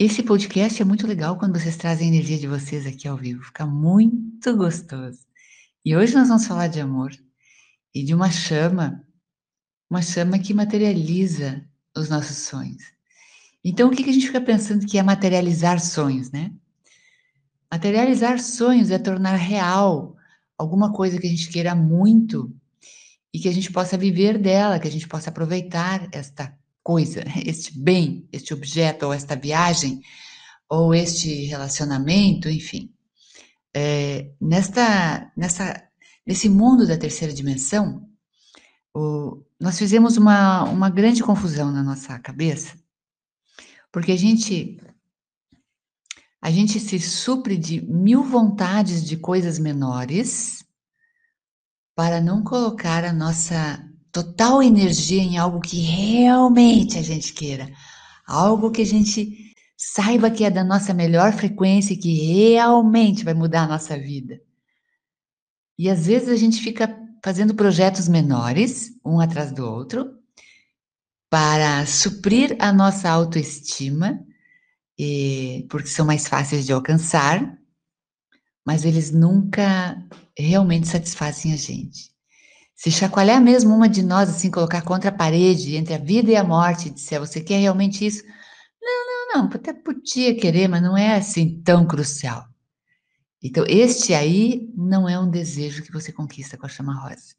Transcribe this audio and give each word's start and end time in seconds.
Esse 0.00 0.22
podcast 0.22 0.80
é 0.80 0.84
muito 0.84 1.08
legal 1.08 1.36
quando 1.36 1.58
vocês 1.58 1.76
trazem 1.76 2.06
a 2.06 2.14
energia 2.14 2.38
de 2.38 2.46
vocês 2.46 2.86
aqui 2.86 3.08
ao 3.08 3.16
vivo, 3.16 3.42
fica 3.42 3.66
muito 3.66 4.56
gostoso. 4.56 5.26
E 5.84 5.96
hoje 5.96 6.14
nós 6.14 6.28
vamos 6.28 6.46
falar 6.46 6.68
de 6.68 6.80
amor 6.80 7.10
e 7.92 8.04
de 8.04 8.14
uma 8.14 8.30
chama, 8.30 9.04
uma 9.90 10.00
chama 10.00 10.38
que 10.38 10.54
materializa 10.54 11.68
os 11.96 12.08
nossos 12.08 12.36
sonhos. 12.36 12.80
Então, 13.64 13.88
o 13.88 13.90
que 13.90 14.08
a 14.08 14.12
gente 14.12 14.28
fica 14.28 14.40
pensando 14.40 14.86
que 14.86 14.98
é 14.98 15.02
materializar 15.02 15.80
sonhos, 15.80 16.30
né? 16.30 16.52
Materializar 17.68 18.38
sonhos 18.38 18.92
é 18.92 19.00
tornar 19.00 19.34
real 19.34 20.16
alguma 20.56 20.92
coisa 20.92 21.18
que 21.18 21.26
a 21.26 21.30
gente 21.30 21.48
queira 21.48 21.74
muito 21.74 22.54
e 23.34 23.40
que 23.40 23.48
a 23.48 23.52
gente 23.52 23.72
possa 23.72 23.98
viver 23.98 24.38
dela, 24.38 24.78
que 24.78 24.86
a 24.86 24.92
gente 24.92 25.08
possa 25.08 25.30
aproveitar 25.30 26.08
esta 26.12 26.56
coisa, 26.88 27.22
este 27.44 27.78
bem, 27.78 28.26
este 28.32 28.54
objeto, 28.54 29.04
ou 29.04 29.12
esta 29.12 29.36
viagem, 29.36 30.00
ou 30.70 30.94
este 30.94 31.44
relacionamento, 31.44 32.48
enfim. 32.48 32.90
É, 33.76 34.30
nesta, 34.40 35.30
nessa, 35.36 35.86
nesse 36.26 36.48
mundo 36.48 36.86
da 36.86 36.96
terceira 36.96 37.34
dimensão, 37.34 38.08
o, 38.94 39.44
nós 39.60 39.76
fizemos 39.78 40.16
uma, 40.16 40.64
uma 40.64 40.88
grande 40.88 41.22
confusão 41.22 41.70
na 41.70 41.82
nossa 41.82 42.18
cabeça, 42.20 42.74
porque 43.92 44.12
a 44.12 44.16
gente 44.16 44.80
a 46.40 46.50
gente 46.50 46.80
se 46.80 46.98
supre 47.00 47.58
de 47.58 47.82
mil 47.82 48.24
vontades 48.24 49.04
de 49.04 49.18
coisas 49.18 49.58
menores 49.58 50.64
para 51.94 52.18
não 52.18 52.42
colocar 52.42 53.04
a 53.04 53.12
nossa 53.12 53.87
total 54.22 54.60
energia 54.60 55.22
em 55.22 55.38
algo 55.38 55.60
que 55.60 55.80
realmente 55.80 56.98
a 56.98 57.02
gente 57.02 57.32
queira, 57.32 57.70
algo 58.26 58.72
que 58.72 58.82
a 58.82 58.86
gente 58.86 59.54
saiba 59.76 60.28
que 60.28 60.42
é 60.42 60.50
da 60.50 60.64
nossa 60.64 60.92
melhor 60.92 61.32
frequência 61.32 61.92
e 61.92 61.96
que 61.96 62.12
realmente 62.14 63.24
vai 63.24 63.32
mudar 63.32 63.62
a 63.62 63.68
nossa 63.68 63.96
vida. 63.96 64.40
E 65.78 65.88
às 65.88 66.06
vezes 66.06 66.28
a 66.28 66.36
gente 66.36 66.60
fica 66.60 66.92
fazendo 67.24 67.54
projetos 67.54 68.08
menores, 68.08 68.90
um 69.04 69.20
atrás 69.20 69.52
do 69.52 69.64
outro, 69.64 70.18
para 71.30 71.86
suprir 71.86 72.56
a 72.58 72.72
nossa 72.72 73.08
autoestima, 73.08 74.18
porque 75.70 75.86
são 75.86 76.04
mais 76.04 76.26
fáceis 76.26 76.66
de 76.66 76.72
alcançar, 76.72 77.56
mas 78.66 78.84
eles 78.84 79.12
nunca 79.12 80.04
realmente 80.36 80.88
satisfazem 80.88 81.52
a 81.52 81.56
gente. 81.56 82.17
Se 82.78 82.92
chacoalhar 82.92 83.42
mesmo 83.42 83.74
uma 83.74 83.88
de 83.88 84.04
nós, 84.04 84.30
assim, 84.30 84.52
colocar 84.52 84.82
contra 84.82 85.10
a 85.10 85.12
parede, 85.12 85.74
entre 85.74 85.94
a 85.94 85.98
vida 85.98 86.30
e 86.30 86.36
a 86.36 86.44
morte, 86.44 86.88
disser, 86.88 87.18
você 87.18 87.40
quer 87.40 87.58
realmente 87.58 88.06
isso? 88.06 88.22
Não, 88.80 89.34
não, 89.34 89.42
não, 89.42 89.50
até 89.52 89.72
podia 89.72 90.36
querer, 90.36 90.68
mas 90.68 90.80
não 90.80 90.96
é 90.96 91.16
assim 91.16 91.60
tão 91.60 91.84
crucial. 91.84 92.46
Então, 93.42 93.64
este 93.66 94.14
aí 94.14 94.72
não 94.76 95.08
é 95.08 95.18
um 95.18 95.28
desejo 95.28 95.82
que 95.82 95.90
você 95.90 96.12
conquista 96.12 96.56
com 96.56 96.66
a 96.66 96.68
chama 96.68 96.94
rosa. 96.94 97.34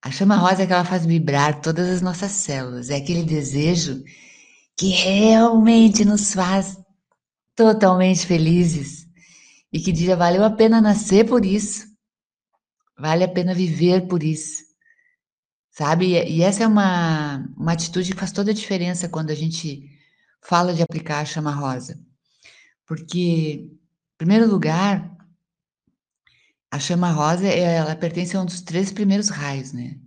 A 0.00 0.10
chama 0.10 0.36
rosa 0.36 0.62
é 0.62 0.66
que 0.66 0.72
ela 0.72 0.86
faz 0.86 1.04
vibrar 1.04 1.60
todas 1.60 1.86
as 1.86 2.00
nossas 2.00 2.32
células, 2.32 2.88
é 2.88 2.96
aquele 2.96 3.22
desejo 3.22 4.02
que 4.74 4.88
realmente 4.88 6.02
nos 6.06 6.32
faz 6.32 6.78
totalmente 7.54 8.24
felizes 8.24 9.06
e 9.70 9.78
que 9.78 9.92
diz, 9.92 10.16
valeu 10.16 10.44
a 10.44 10.50
pena 10.50 10.80
nascer 10.80 11.26
por 11.26 11.44
isso, 11.44 11.87
vale 12.98 13.24
a 13.24 13.28
pena 13.28 13.54
viver 13.54 14.06
por 14.08 14.22
isso, 14.22 14.64
sabe? 15.70 16.12
E 16.12 16.42
essa 16.42 16.64
é 16.64 16.66
uma, 16.66 17.38
uma 17.56 17.72
atitude 17.72 18.12
que 18.12 18.18
faz 18.18 18.32
toda 18.32 18.50
a 18.50 18.54
diferença 18.54 19.08
quando 19.08 19.30
a 19.30 19.34
gente 19.34 19.90
fala 20.42 20.74
de 20.74 20.82
aplicar 20.82 21.20
a 21.20 21.24
chama 21.24 21.52
rosa, 21.52 21.98
porque, 22.86 23.70
em 23.70 23.78
primeiro 24.16 24.48
lugar, 24.50 25.16
a 26.70 26.78
chama 26.78 27.10
rosa, 27.10 27.46
ela 27.46 27.96
pertence 27.96 28.36
a 28.36 28.40
um 28.40 28.44
dos 28.44 28.60
três 28.60 28.92
primeiros 28.92 29.28
raios, 29.28 29.72
né? 29.72 29.98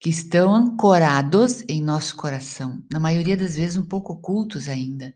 Que 0.00 0.10
estão 0.10 0.54
ancorados 0.54 1.64
em 1.68 1.82
nosso 1.82 2.16
coração, 2.16 2.84
na 2.92 3.00
maioria 3.00 3.36
das 3.36 3.56
vezes 3.56 3.76
um 3.76 3.84
pouco 3.84 4.12
ocultos 4.12 4.68
ainda, 4.68 5.14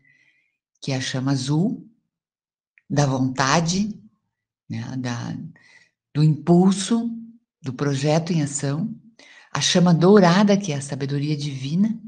que 0.81 0.91
é 0.91 0.97
a 0.97 1.01
chama 1.01 1.31
azul, 1.31 1.89
da 2.89 3.05
vontade, 3.05 3.97
né, 4.69 4.81
da, 4.97 5.35
do 6.13 6.23
impulso, 6.23 7.09
do 7.61 7.73
projeto 7.73 8.31
em 8.31 8.41
ação, 8.41 8.93
a 9.51 9.61
chama 9.61 9.93
dourada, 9.93 10.57
que 10.57 10.71
é 10.71 10.75
a 10.75 10.81
sabedoria 10.81 11.35
divina, 11.35 11.99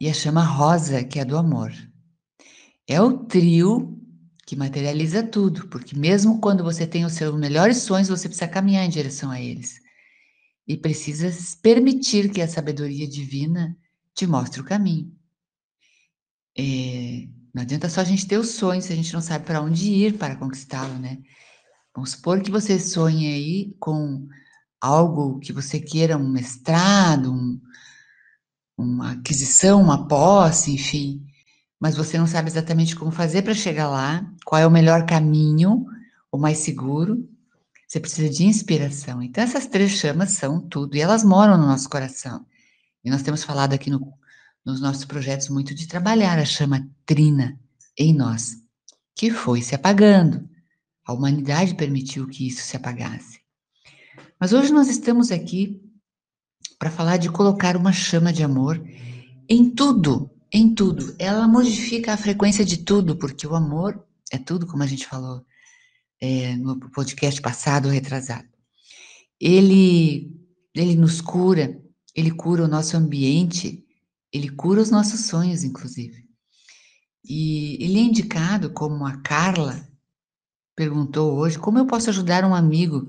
e 0.00 0.08
a 0.08 0.12
chama 0.12 0.42
rosa, 0.42 1.04
que 1.04 1.18
é 1.18 1.22
a 1.22 1.24
do 1.24 1.36
amor. 1.36 1.72
É 2.88 3.00
o 3.00 3.24
trio 3.24 3.98
que 4.44 4.56
materializa 4.56 5.22
tudo, 5.22 5.68
porque 5.68 5.96
mesmo 5.96 6.40
quando 6.40 6.64
você 6.64 6.86
tem 6.86 7.04
os 7.04 7.12
seus 7.12 7.38
melhores 7.38 7.78
sonhos, 7.78 8.08
você 8.08 8.28
precisa 8.28 8.48
caminhar 8.48 8.84
em 8.84 8.90
direção 8.90 9.30
a 9.30 9.40
eles. 9.40 9.80
E 10.66 10.76
precisa 10.76 11.30
permitir 11.62 12.30
que 12.30 12.40
a 12.42 12.48
sabedoria 12.48 13.06
divina 13.08 13.76
te 14.14 14.26
mostre 14.26 14.60
o 14.60 14.64
caminho. 14.64 15.14
É, 16.58 17.28
não 17.54 17.62
adianta 17.62 17.88
só 17.88 18.00
a 18.00 18.04
gente 18.04 18.26
ter 18.26 18.38
o 18.38 18.44
sonho 18.44 18.82
se 18.82 18.92
a 18.92 18.96
gente 18.96 19.12
não 19.12 19.20
sabe 19.20 19.46
para 19.46 19.62
onde 19.62 19.90
ir 19.90 20.18
para 20.18 20.36
conquistá-lo, 20.36 20.98
né? 20.98 21.18
Vamos 21.94 22.10
supor 22.12 22.40
que 22.40 22.50
você 22.50 22.78
sonhe 22.78 23.26
aí 23.26 23.76
com 23.78 24.26
algo 24.80 25.38
que 25.38 25.52
você 25.52 25.78
queira, 25.78 26.16
um 26.16 26.28
mestrado, 26.28 27.32
um, 27.32 27.60
uma 28.76 29.12
aquisição, 29.12 29.80
uma 29.80 30.08
posse, 30.08 30.72
enfim, 30.72 31.24
mas 31.80 31.96
você 31.96 32.18
não 32.18 32.26
sabe 32.26 32.48
exatamente 32.48 32.96
como 32.96 33.10
fazer 33.10 33.42
para 33.42 33.54
chegar 33.54 33.88
lá, 33.88 34.26
qual 34.44 34.60
é 34.60 34.66
o 34.66 34.70
melhor 34.70 35.06
caminho, 35.06 35.84
o 36.30 36.38
mais 36.38 36.58
seguro. 36.58 37.28
Você 37.86 38.00
precisa 38.00 38.28
de 38.30 38.44
inspiração. 38.44 39.22
Então, 39.22 39.44
essas 39.44 39.66
três 39.66 39.92
chamas 39.92 40.32
são 40.32 40.60
tudo, 40.60 40.96
e 40.96 41.00
elas 41.00 41.22
moram 41.22 41.58
no 41.58 41.66
nosso 41.66 41.90
coração. 41.90 42.46
E 43.04 43.10
nós 43.10 43.22
temos 43.22 43.44
falado 43.44 43.74
aqui 43.74 43.90
no 43.90 44.12
nos 44.64 44.80
nossos 44.80 45.04
projetos 45.04 45.48
muito 45.48 45.74
de 45.74 45.88
trabalhar 45.88 46.38
a 46.38 46.44
chama 46.44 46.88
trina 47.04 47.58
em 47.98 48.14
nós, 48.14 48.56
que 49.14 49.30
foi 49.30 49.60
se 49.60 49.74
apagando. 49.74 50.48
A 51.04 51.12
humanidade 51.12 51.74
permitiu 51.74 52.26
que 52.26 52.46
isso 52.46 52.62
se 52.62 52.76
apagasse. 52.76 53.40
Mas 54.38 54.52
hoje 54.52 54.72
nós 54.72 54.88
estamos 54.88 55.30
aqui 55.30 55.80
para 56.78 56.90
falar 56.90 57.16
de 57.16 57.30
colocar 57.30 57.76
uma 57.76 57.92
chama 57.92 58.32
de 58.32 58.42
amor 58.42 58.82
em 59.48 59.70
tudo, 59.70 60.30
em 60.52 60.74
tudo. 60.74 61.14
Ela 61.18 61.46
modifica 61.46 62.12
a 62.12 62.16
frequência 62.16 62.64
de 62.64 62.78
tudo, 62.78 63.16
porque 63.16 63.46
o 63.46 63.54
amor 63.54 64.04
é 64.32 64.38
tudo, 64.38 64.66
como 64.66 64.82
a 64.82 64.86
gente 64.86 65.06
falou 65.06 65.44
é, 66.20 66.56
no 66.56 66.78
podcast 66.90 67.40
passado, 67.40 67.88
retrasado. 67.88 68.48
Ele, 69.40 70.34
ele 70.74 70.96
nos 70.96 71.20
cura, 71.20 71.80
ele 72.14 72.30
cura 72.30 72.64
o 72.64 72.68
nosso 72.68 72.96
ambiente 72.96 73.82
ele 74.32 74.48
cura 74.48 74.80
os 74.80 74.90
nossos 74.90 75.26
sonhos, 75.26 75.62
inclusive. 75.62 76.26
E 77.22 77.76
ele 77.84 77.98
é 77.98 78.02
indicado, 78.02 78.70
como 78.70 79.06
a 79.06 79.18
Carla 79.18 79.86
perguntou 80.74 81.34
hoje, 81.38 81.58
como 81.58 81.78
eu 81.78 81.86
posso 81.86 82.10
ajudar 82.10 82.44
um 82.44 82.54
amigo? 82.54 83.08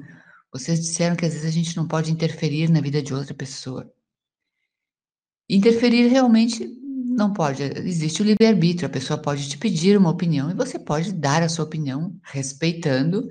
Vocês 0.52 0.80
disseram 0.80 1.16
que 1.16 1.26
às 1.26 1.34
vezes 1.34 1.48
a 1.48 1.52
gente 1.52 1.76
não 1.76 1.88
pode 1.88 2.12
interferir 2.12 2.70
na 2.70 2.82
vida 2.82 3.02
de 3.02 3.14
outra 3.14 3.34
pessoa. 3.34 3.92
Interferir 5.50 6.08
realmente 6.08 6.66
não 6.66 7.34
pode. 7.34 7.64
Existe 7.64 8.22
o 8.22 8.26
livre-arbítrio, 8.26 8.88
a 8.88 8.92
pessoa 8.92 9.20
pode 9.20 9.50
te 9.50 9.58
pedir 9.58 9.98
uma 9.98 10.10
opinião 10.10 10.50
e 10.50 10.54
você 10.54 10.80
pode 10.80 11.14
dar 11.14 11.44
a 11.44 11.50
sua 11.50 11.66
opinião, 11.66 12.18
respeitando, 12.24 13.28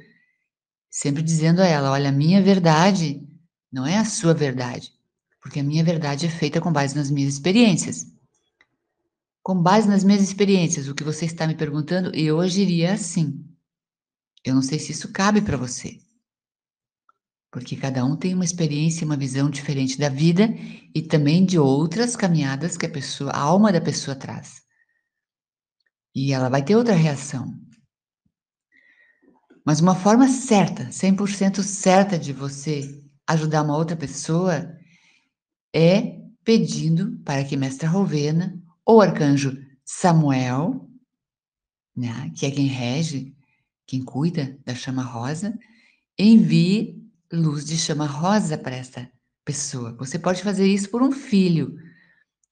sempre 0.90 1.22
dizendo 1.22 1.62
a 1.62 1.66
ela: 1.66 1.90
olha, 1.90 2.10
a 2.10 2.12
minha 2.12 2.42
verdade 2.42 3.26
não 3.72 3.86
é 3.86 3.98
a 3.98 4.04
sua 4.04 4.34
verdade 4.34 4.92
porque 5.42 5.58
a 5.58 5.64
minha 5.64 5.82
verdade 5.82 6.24
é 6.24 6.30
feita 6.30 6.60
com 6.60 6.72
base 6.72 6.94
nas 6.94 7.10
minhas 7.10 7.34
experiências. 7.34 8.06
Com 9.42 9.60
base 9.60 9.88
nas 9.88 10.04
minhas 10.04 10.22
experiências, 10.22 10.86
o 10.86 10.94
que 10.94 11.02
você 11.02 11.26
está 11.26 11.48
me 11.48 11.56
perguntando, 11.56 12.14
eu 12.14 12.40
agiria 12.40 12.92
assim. 12.92 13.44
Eu 14.44 14.54
não 14.54 14.62
sei 14.62 14.78
se 14.78 14.92
isso 14.92 15.12
cabe 15.12 15.40
para 15.40 15.56
você. 15.56 15.98
Porque 17.50 17.76
cada 17.76 18.04
um 18.04 18.16
tem 18.16 18.34
uma 18.34 18.44
experiência, 18.44 19.04
uma 19.04 19.16
visão 19.16 19.50
diferente 19.50 19.98
da 19.98 20.08
vida 20.08 20.48
e 20.94 21.02
também 21.02 21.44
de 21.44 21.58
outras 21.58 22.16
caminhadas 22.16 22.76
que 22.76 22.86
a 22.86 22.90
pessoa, 22.90 23.30
a 23.30 23.38
alma 23.38 23.70
da 23.70 23.80
pessoa 23.80 24.16
traz. 24.16 24.62
E 26.14 26.32
ela 26.32 26.48
vai 26.48 26.64
ter 26.64 26.76
outra 26.76 26.94
reação. 26.94 27.54
Mas 29.64 29.80
uma 29.80 29.94
forma 29.94 30.28
certa, 30.28 30.90
100% 30.90 31.62
certa 31.62 32.18
de 32.18 32.32
você 32.32 33.00
ajudar 33.28 33.62
uma 33.62 33.76
outra 33.76 33.96
pessoa 33.96 34.76
é 35.74 36.18
pedindo 36.42 37.18
para 37.24 37.44
que 37.44 37.56
Mestra 37.56 37.88
Rovena 37.88 38.60
ou 38.84 39.00
Arcanjo 39.00 39.56
Samuel, 39.84 40.88
né, 41.96 42.30
que 42.34 42.46
é 42.46 42.50
quem 42.50 42.66
rege, 42.66 43.36
quem 43.92 44.02
cuida 44.02 44.58
da 44.64 44.74
chama 44.74 45.02
rosa, 45.02 45.52
envie 46.18 47.06
luz 47.30 47.66
de 47.66 47.76
chama 47.76 48.06
rosa 48.06 48.56
para 48.56 48.74
essa 48.74 49.06
pessoa. 49.44 49.94
Você 49.98 50.18
pode 50.18 50.42
fazer 50.42 50.66
isso 50.66 50.88
por 50.88 51.02
um 51.02 51.12
filho, 51.12 51.76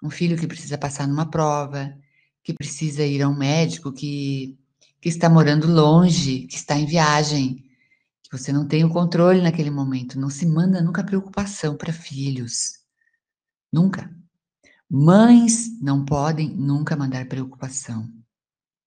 um 0.02 0.10
filho 0.10 0.36
que 0.36 0.46
precisa 0.46 0.76
passar 0.76 1.08
numa 1.08 1.30
prova, 1.30 1.96
que 2.44 2.52
precisa 2.52 3.06
ir 3.06 3.22
a 3.22 3.28
um 3.30 3.34
médico, 3.34 3.90
que, 3.90 4.58
que 5.00 5.08
está 5.08 5.30
morando 5.30 5.66
longe, 5.66 6.46
que 6.46 6.56
está 6.56 6.76
em 6.76 6.84
viagem, 6.84 7.64
que 8.22 8.30
você 8.30 8.52
não 8.52 8.68
tem 8.68 8.84
o 8.84 8.90
controle 8.90 9.40
naquele 9.40 9.70
momento. 9.70 10.20
Não 10.20 10.28
se 10.28 10.44
manda 10.44 10.82
nunca 10.82 11.02
preocupação 11.02 11.74
para 11.74 11.90
filhos. 11.90 12.80
Nunca. 13.72 14.14
Mães 14.90 15.70
não 15.80 16.04
podem 16.04 16.50
nunca 16.50 16.94
mandar 16.94 17.26
preocupação 17.26 18.19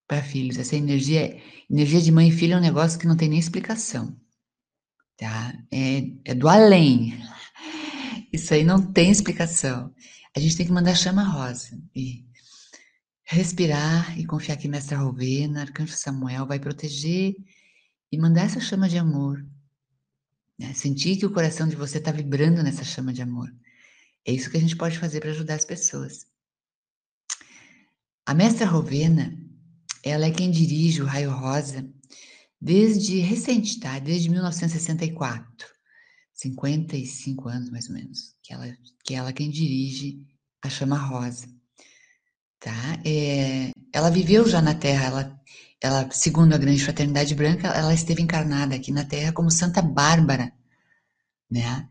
para 0.08 0.22
filhos. 0.22 0.58
Essa 0.58 0.76
energia, 0.76 1.40
energia 1.70 2.02
de 2.02 2.12
mãe 2.12 2.30
e 2.30 2.32
filho 2.32 2.54
é 2.54 2.58
um 2.58 2.62
negócio 2.62 3.00
que 3.00 3.08
não 3.08 3.18
tem 3.18 3.30
nem 3.30 3.40
explicação. 3.40 4.16
Tá? 5.18 5.54
É, 5.72 6.04
é 6.26 6.34
do 6.34 6.48
além. 6.48 7.18
Isso 8.32 8.54
aí 8.54 8.64
não 8.64 8.92
tem 8.92 9.12
explicação. 9.12 9.94
A 10.36 10.40
gente 10.40 10.58
tem 10.58 10.66
que 10.66 10.72
mandar 10.72 10.96
chama 10.96 11.24
rosa 11.24 11.80
e 11.96 12.26
respirar 13.24 14.20
e 14.20 14.26
confiar 14.26 14.58
que 14.58 14.68
Mestre 14.68 14.96
Rovena, 14.96 15.62
Arcanjo 15.62 15.96
Samuel 15.96 16.46
vai 16.46 16.60
proteger 16.60 17.36
e 18.12 18.18
mandar 18.18 18.44
essa 18.44 18.60
chama 18.60 18.90
de 18.90 18.98
amor. 18.98 19.46
Né? 20.58 20.74
Sentir 20.74 21.18
que 21.18 21.26
o 21.26 21.32
coração 21.32 21.68
de 21.68 21.76
você 21.76 21.98
está 21.98 22.12
vibrando 22.12 22.62
nessa 22.64 22.84
chama 22.84 23.14
de 23.14 23.22
amor. 23.22 23.54
É 24.26 24.32
isso 24.32 24.50
que 24.50 24.58
a 24.58 24.60
gente 24.60 24.76
pode 24.76 24.98
fazer 25.00 25.20
para 25.20 25.32
ajudar 25.32 25.56
as 25.56 25.66
pessoas. 25.66 26.26
A 28.26 28.34
Mestra 28.34 28.66
Rovena, 28.66 29.38
ela 30.04 30.26
é 30.26 30.32
quem 30.32 30.52
dirige 30.52 31.02
o 31.02 31.06
Raio 31.06 31.32
Rosa 31.32 31.88
desde 32.60 33.20
recente, 33.20 33.80
tá? 33.80 34.00
Desde 34.00 34.30
1964. 34.30 35.74
55 36.34 37.48
anos, 37.48 37.70
mais 37.70 37.88
ou 37.88 37.96
menos, 37.96 38.36
que 38.42 38.54
ela, 38.54 38.78
que 39.04 39.14
ela 39.14 39.30
é 39.30 39.34
quem 39.34 39.50
dirige 39.50 40.20
a 40.62 40.70
Chama 40.70 40.98
Rosa. 40.98 41.48
Tá? 42.60 43.00
É, 43.06 43.72
ela 43.94 44.10
viveu 44.10 44.48
já 44.48 44.62
na 44.62 44.74
Terra, 44.74 45.06
ela, 45.06 45.42
ela, 45.82 46.12
segundo 46.12 46.54
a 46.54 46.58
Grande 46.58 46.84
Fraternidade 46.84 47.36
Branca, 47.36 47.68
ela 47.68 47.94
esteve 47.94 48.22
encarnada 48.22 48.76
aqui 48.76 48.92
na 48.92 49.06
Terra 49.06 49.32
como 49.32 49.52
Santa 49.52 49.82
Bárbara, 49.82 50.52
né? 51.50 51.88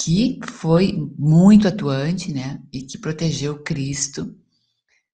Que 0.00 0.38
foi 0.44 0.92
muito 1.18 1.66
atuante, 1.66 2.32
né? 2.32 2.60
E 2.72 2.82
que 2.82 2.98
protegeu 2.98 3.62
Cristo 3.62 4.36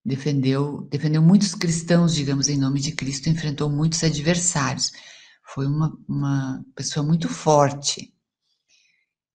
defendeu, 0.04 0.82
defendeu 0.90 1.22
muitos 1.22 1.54
cristãos, 1.54 2.14
digamos, 2.14 2.48
em 2.48 2.58
nome 2.58 2.80
de 2.80 2.92
Cristo, 2.92 3.28
enfrentou 3.28 3.70
muitos 3.70 4.04
adversários. 4.04 4.92
Foi 5.54 5.66
uma, 5.66 5.96
uma 6.06 6.64
pessoa 6.74 7.06
muito 7.06 7.28
forte. 7.28 8.12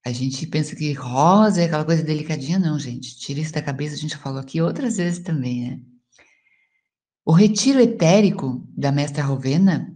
A 0.06 0.12
gente 0.12 0.46
pensa 0.48 0.76
que 0.76 0.94
rosa 0.94 1.62
é 1.62 1.66
aquela 1.66 1.86
coisa 1.86 2.04
delicadinha, 2.04 2.60
não, 2.60 2.78
gente. 2.78 3.18
Tira 3.18 3.40
isso 3.40 3.54
da 3.54 3.62
cabeça, 3.62 3.96
a 3.96 3.98
gente 3.98 4.12
já 4.12 4.18
falou 4.18 4.40
aqui 4.40 4.62
outras 4.62 4.98
vezes 4.98 5.20
também, 5.20 5.70
né? 5.70 5.80
O 7.26 7.32
retiro 7.32 7.80
etérico 7.80 8.68
da 8.76 8.92
Mestra 8.92 9.24
Rovena 9.24 9.94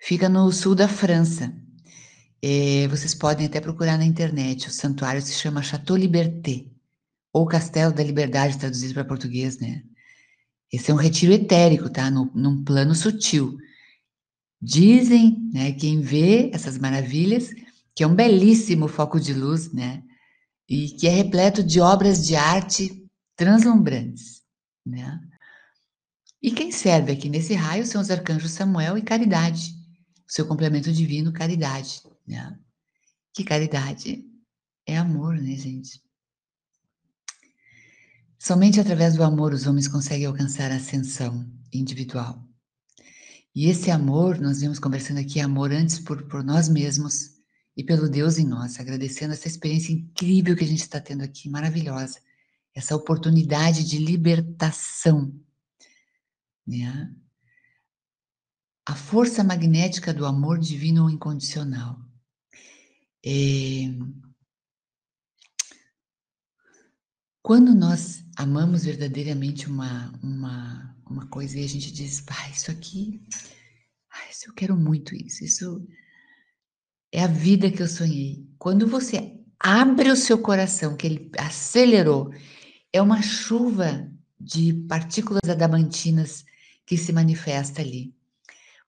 fica 0.00 0.28
no 0.28 0.50
sul 0.52 0.74
da 0.74 0.88
França. 0.88 1.54
É, 2.42 2.86
vocês 2.88 3.14
podem 3.14 3.46
até 3.46 3.60
procurar 3.60 3.98
na 3.98 4.04
internet. 4.04 4.68
O 4.68 4.70
santuário 4.70 5.20
se 5.20 5.32
chama 5.32 5.62
Chateau 5.62 5.96
Liberté 5.96 6.66
ou 7.34 7.46
Castelo 7.46 7.92
da 7.92 8.04
Liberdade, 8.04 8.56
traduzido 8.56 8.94
para 8.94 9.04
português, 9.04 9.58
né? 9.58 9.82
Esse 10.72 10.92
é 10.92 10.94
um 10.94 10.96
retiro 10.96 11.32
etérico, 11.32 11.90
tá? 11.90 12.08
No, 12.08 12.30
num 12.32 12.64
plano 12.64 12.94
sutil. 12.94 13.58
Dizem, 14.62 15.36
né, 15.52 15.72
quem 15.72 16.00
vê 16.00 16.48
essas 16.54 16.78
maravilhas, 16.78 17.50
que 17.94 18.04
é 18.04 18.06
um 18.06 18.14
belíssimo 18.14 18.86
foco 18.86 19.18
de 19.18 19.34
luz, 19.34 19.72
né? 19.72 20.02
E 20.68 20.90
que 20.90 21.08
é 21.08 21.10
repleto 21.10 21.62
de 21.62 21.80
obras 21.80 22.24
de 22.24 22.36
arte 22.36 23.04
translumbrantes, 23.36 24.40
né? 24.86 25.20
E 26.40 26.52
quem 26.52 26.70
serve 26.70 27.12
aqui 27.12 27.28
nesse 27.28 27.54
raio 27.54 27.84
são 27.84 28.00
os 28.00 28.10
arcanjos 28.10 28.52
Samuel 28.52 28.96
e 28.96 29.02
Caridade, 29.02 29.74
seu 30.28 30.46
complemento 30.46 30.92
divino, 30.92 31.32
Caridade, 31.32 32.00
né? 32.26 32.56
Que 33.34 33.42
caridade 33.42 34.24
é 34.86 34.96
amor, 34.96 35.34
né, 35.34 35.56
gente? 35.56 36.03
Somente 38.44 38.78
através 38.78 39.14
do 39.14 39.24
amor 39.24 39.54
os 39.54 39.66
homens 39.66 39.88
conseguem 39.88 40.26
alcançar 40.26 40.70
a 40.70 40.76
ascensão 40.76 41.50
individual. 41.72 42.46
E 43.54 43.70
esse 43.70 43.90
amor, 43.90 44.38
nós 44.38 44.60
vimos 44.60 44.78
conversando 44.78 45.18
aqui, 45.18 45.40
amor 45.40 45.72
antes 45.72 45.98
por, 45.98 46.24
por 46.24 46.44
nós 46.44 46.68
mesmos 46.68 47.30
e 47.74 47.82
pelo 47.82 48.06
Deus 48.06 48.36
em 48.36 48.46
nós, 48.46 48.78
agradecendo 48.78 49.32
essa 49.32 49.48
experiência 49.48 49.92
incrível 49.92 50.54
que 50.54 50.62
a 50.62 50.66
gente 50.66 50.82
está 50.82 51.00
tendo 51.00 51.24
aqui, 51.24 51.48
maravilhosa, 51.48 52.20
essa 52.74 52.94
oportunidade 52.94 53.82
de 53.82 53.96
libertação. 53.96 55.34
Né? 56.66 57.10
A 58.84 58.94
força 58.94 59.42
magnética 59.42 60.12
do 60.12 60.26
amor 60.26 60.58
divino 60.58 61.08
incondicional. 61.08 61.98
É, 63.24 63.88
Quando 67.44 67.74
nós 67.74 68.24
amamos 68.38 68.86
verdadeiramente 68.86 69.68
uma, 69.68 70.10
uma, 70.22 70.96
uma 71.04 71.26
coisa 71.26 71.58
e 71.58 71.64
a 71.64 71.68
gente 71.68 71.92
diz, 71.92 72.24
ah, 72.26 72.48
isso 72.48 72.70
aqui, 72.70 73.20
ah, 74.10 74.30
isso 74.30 74.48
eu 74.48 74.54
quero 74.54 74.74
muito 74.74 75.14
isso, 75.14 75.44
isso 75.44 75.86
é 77.12 77.22
a 77.22 77.26
vida 77.26 77.70
que 77.70 77.82
eu 77.82 77.86
sonhei. 77.86 78.48
Quando 78.58 78.86
você 78.86 79.38
abre 79.60 80.10
o 80.10 80.16
seu 80.16 80.38
coração, 80.38 80.96
que 80.96 81.06
ele 81.06 81.30
acelerou, 81.36 82.32
é 82.90 83.02
uma 83.02 83.20
chuva 83.20 84.10
de 84.40 84.72
partículas 84.88 85.46
adamantinas 85.46 86.46
que 86.86 86.96
se 86.96 87.12
manifesta 87.12 87.82
ali. 87.82 88.14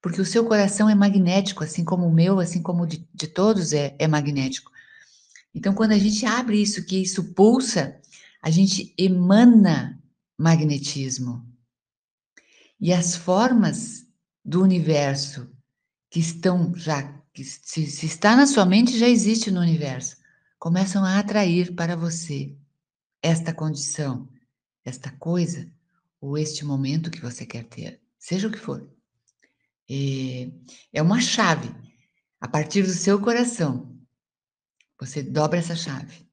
Porque 0.00 0.22
o 0.22 0.24
seu 0.24 0.46
coração 0.46 0.88
é 0.88 0.94
magnético, 0.94 1.62
assim 1.62 1.84
como 1.84 2.06
o 2.06 2.12
meu, 2.12 2.40
assim 2.40 2.62
como 2.62 2.84
o 2.84 2.86
de, 2.86 3.06
de 3.12 3.26
todos 3.26 3.74
é, 3.74 3.94
é 3.98 4.08
magnético. 4.08 4.72
Então, 5.54 5.74
quando 5.74 5.92
a 5.92 5.98
gente 5.98 6.24
abre 6.24 6.60
isso, 6.60 6.84
que 6.84 6.96
isso 6.96 7.34
pulsa, 7.34 8.00
a 8.46 8.50
gente 8.50 8.94
emana 8.96 10.00
magnetismo. 10.38 11.44
E 12.80 12.92
as 12.92 13.16
formas 13.16 14.06
do 14.44 14.62
universo 14.62 15.50
que 16.08 16.20
estão 16.20 16.72
já, 16.76 17.02
que 17.34 17.42
se, 17.42 17.88
se 17.88 18.06
está 18.06 18.36
na 18.36 18.46
sua 18.46 18.64
mente, 18.64 18.96
já 18.96 19.08
existe 19.08 19.50
no 19.50 19.60
universo, 19.60 20.16
começam 20.60 21.04
a 21.04 21.18
atrair 21.18 21.74
para 21.74 21.96
você 21.96 22.56
esta 23.20 23.52
condição, 23.52 24.28
esta 24.84 25.10
coisa, 25.10 25.68
ou 26.20 26.38
este 26.38 26.64
momento 26.64 27.10
que 27.10 27.20
você 27.20 27.44
quer 27.44 27.64
ter, 27.64 28.00
seja 28.16 28.46
o 28.46 28.52
que 28.52 28.58
for. 28.58 28.88
É, 29.90 30.52
é 30.92 31.02
uma 31.02 31.20
chave. 31.20 31.74
A 32.40 32.46
partir 32.46 32.84
do 32.84 32.92
seu 32.92 33.20
coração, 33.20 33.98
você 35.00 35.20
dobra 35.20 35.58
essa 35.58 35.74
chave 35.74 36.24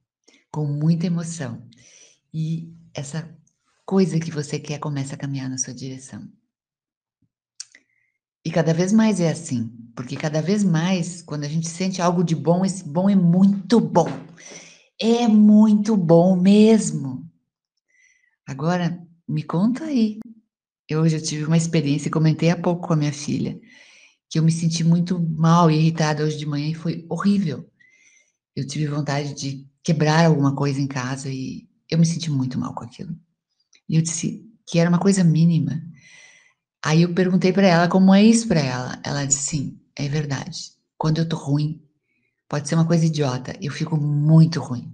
com 0.51 0.67
muita 0.67 1.07
emoção 1.07 1.67
e 2.33 2.73
essa 2.93 3.29
coisa 3.85 4.19
que 4.19 4.31
você 4.31 4.59
quer 4.59 4.79
começa 4.79 5.15
a 5.15 5.17
caminhar 5.17 5.49
na 5.49 5.57
sua 5.57 5.73
direção. 5.73 6.27
E 8.45 8.51
cada 8.51 8.73
vez 8.73 8.91
mais 8.91 9.19
é 9.19 9.29
assim, 9.29 9.71
porque 9.95 10.17
cada 10.17 10.41
vez 10.41 10.63
mais, 10.63 11.21
quando 11.21 11.45
a 11.45 11.47
gente 11.47 11.69
sente 11.69 12.01
algo 12.01 12.23
de 12.23 12.35
bom, 12.35 12.65
esse 12.65 12.83
bom 12.83 13.09
é 13.09 13.15
muito 13.15 13.79
bom. 13.79 14.09
É 14.99 15.27
muito 15.27 15.95
bom 15.95 16.35
mesmo. 16.35 17.29
Agora, 18.45 19.01
me 19.27 19.43
conta 19.43 19.85
aí. 19.85 20.19
Eu 20.89 21.01
hoje 21.01 21.15
eu 21.15 21.23
tive 21.23 21.45
uma 21.45 21.55
experiência, 21.55 22.11
comentei 22.11 22.49
há 22.49 22.57
pouco 22.57 22.87
com 22.87 22.93
a 22.93 22.97
minha 22.97 23.13
filha, 23.13 23.59
que 24.29 24.37
eu 24.37 24.43
me 24.43 24.51
senti 24.51 24.83
muito 24.83 25.19
mal 25.19 25.71
e 25.71 25.75
irritada 25.75 26.23
hoje 26.23 26.37
de 26.37 26.45
manhã 26.45 26.67
e 26.69 26.73
foi 26.73 27.05
horrível. 27.09 27.69
Eu 28.55 28.67
tive 28.67 28.87
vontade 28.87 29.33
de 29.33 29.65
quebrar 29.81 30.25
alguma 30.25 30.53
coisa 30.53 30.81
em 30.81 30.87
casa 30.87 31.29
e 31.29 31.67
eu 31.93 31.99
me 31.99 32.05
senti 32.05 32.31
muito 32.31 32.59
mal 32.59 32.73
com 32.73 32.83
aquilo. 32.83 33.15
E 33.87 33.95
eu 33.95 34.01
disse 34.01 34.43
que 34.67 34.79
era 34.79 34.89
uma 34.89 34.99
coisa 34.99 35.23
mínima. 35.23 35.81
Aí 36.83 37.03
eu 37.03 37.13
perguntei 37.13 37.53
para 37.53 37.67
ela 37.67 37.87
como 37.87 38.13
é 38.13 38.23
isso 38.23 38.47
para 38.47 38.59
ela. 38.59 38.99
Ela 39.03 39.25
disse: 39.25 39.41
sim, 39.41 39.79
é 39.95 40.07
verdade. 40.07 40.71
Quando 40.97 41.19
eu 41.19 41.27
tô 41.29 41.35
ruim, 41.35 41.81
pode 42.49 42.67
ser 42.67 42.75
uma 42.75 42.87
coisa 42.87 43.05
idiota, 43.05 43.55
eu 43.61 43.71
fico 43.71 43.97
muito 43.97 44.59
ruim. 44.59 44.91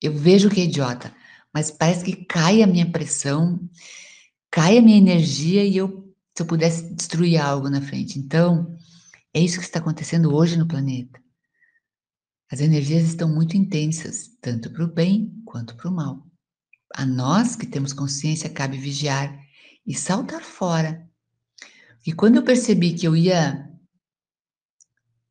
Eu 0.00 0.12
vejo 0.16 0.48
que 0.48 0.60
é 0.60 0.64
idiota, 0.64 1.14
mas 1.52 1.70
parece 1.70 2.04
que 2.04 2.24
cai 2.24 2.62
a 2.62 2.66
minha 2.66 2.90
pressão, 2.90 3.60
cai 4.50 4.78
a 4.78 4.82
minha 4.82 4.96
energia 4.96 5.64
e 5.64 5.76
eu, 5.76 6.14
se 6.36 6.42
eu 6.42 6.46
pudesse 6.46 6.94
destruir 6.94 7.38
algo 7.38 7.68
na 7.68 7.80
frente. 7.80 8.18
Então, 8.18 8.76
é 9.34 9.40
isso 9.40 9.58
que 9.58 9.64
está 9.64 9.80
acontecendo 9.80 10.34
hoje 10.34 10.56
no 10.56 10.68
planeta. 10.68 11.20
As 12.50 12.60
energias 12.60 13.02
estão 13.02 13.28
muito 13.28 13.56
intensas, 13.56 14.30
tanto 14.40 14.70
para 14.70 14.84
o 14.84 14.88
bem 14.88 15.42
quanto 15.44 15.76
para 15.76 15.90
o 15.90 15.94
mal. 15.94 16.27
A 16.98 17.06
nós 17.06 17.54
que 17.54 17.64
temos 17.64 17.92
consciência 17.92 18.50
cabe 18.50 18.76
vigiar 18.76 19.40
e 19.86 19.94
saltar 19.94 20.42
fora. 20.42 21.08
E 22.04 22.12
quando 22.12 22.34
eu 22.38 22.42
percebi 22.42 22.92
que 22.92 23.06
eu 23.06 23.14
ia 23.14 23.72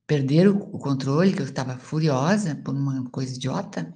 perder 0.08 0.48
o 0.48 0.80
controle, 0.80 1.34
que 1.34 1.42
eu 1.42 1.46
estava 1.46 1.78
furiosa 1.78 2.56
por 2.56 2.74
uma 2.74 3.10
coisa 3.10 3.36
idiota, 3.36 3.94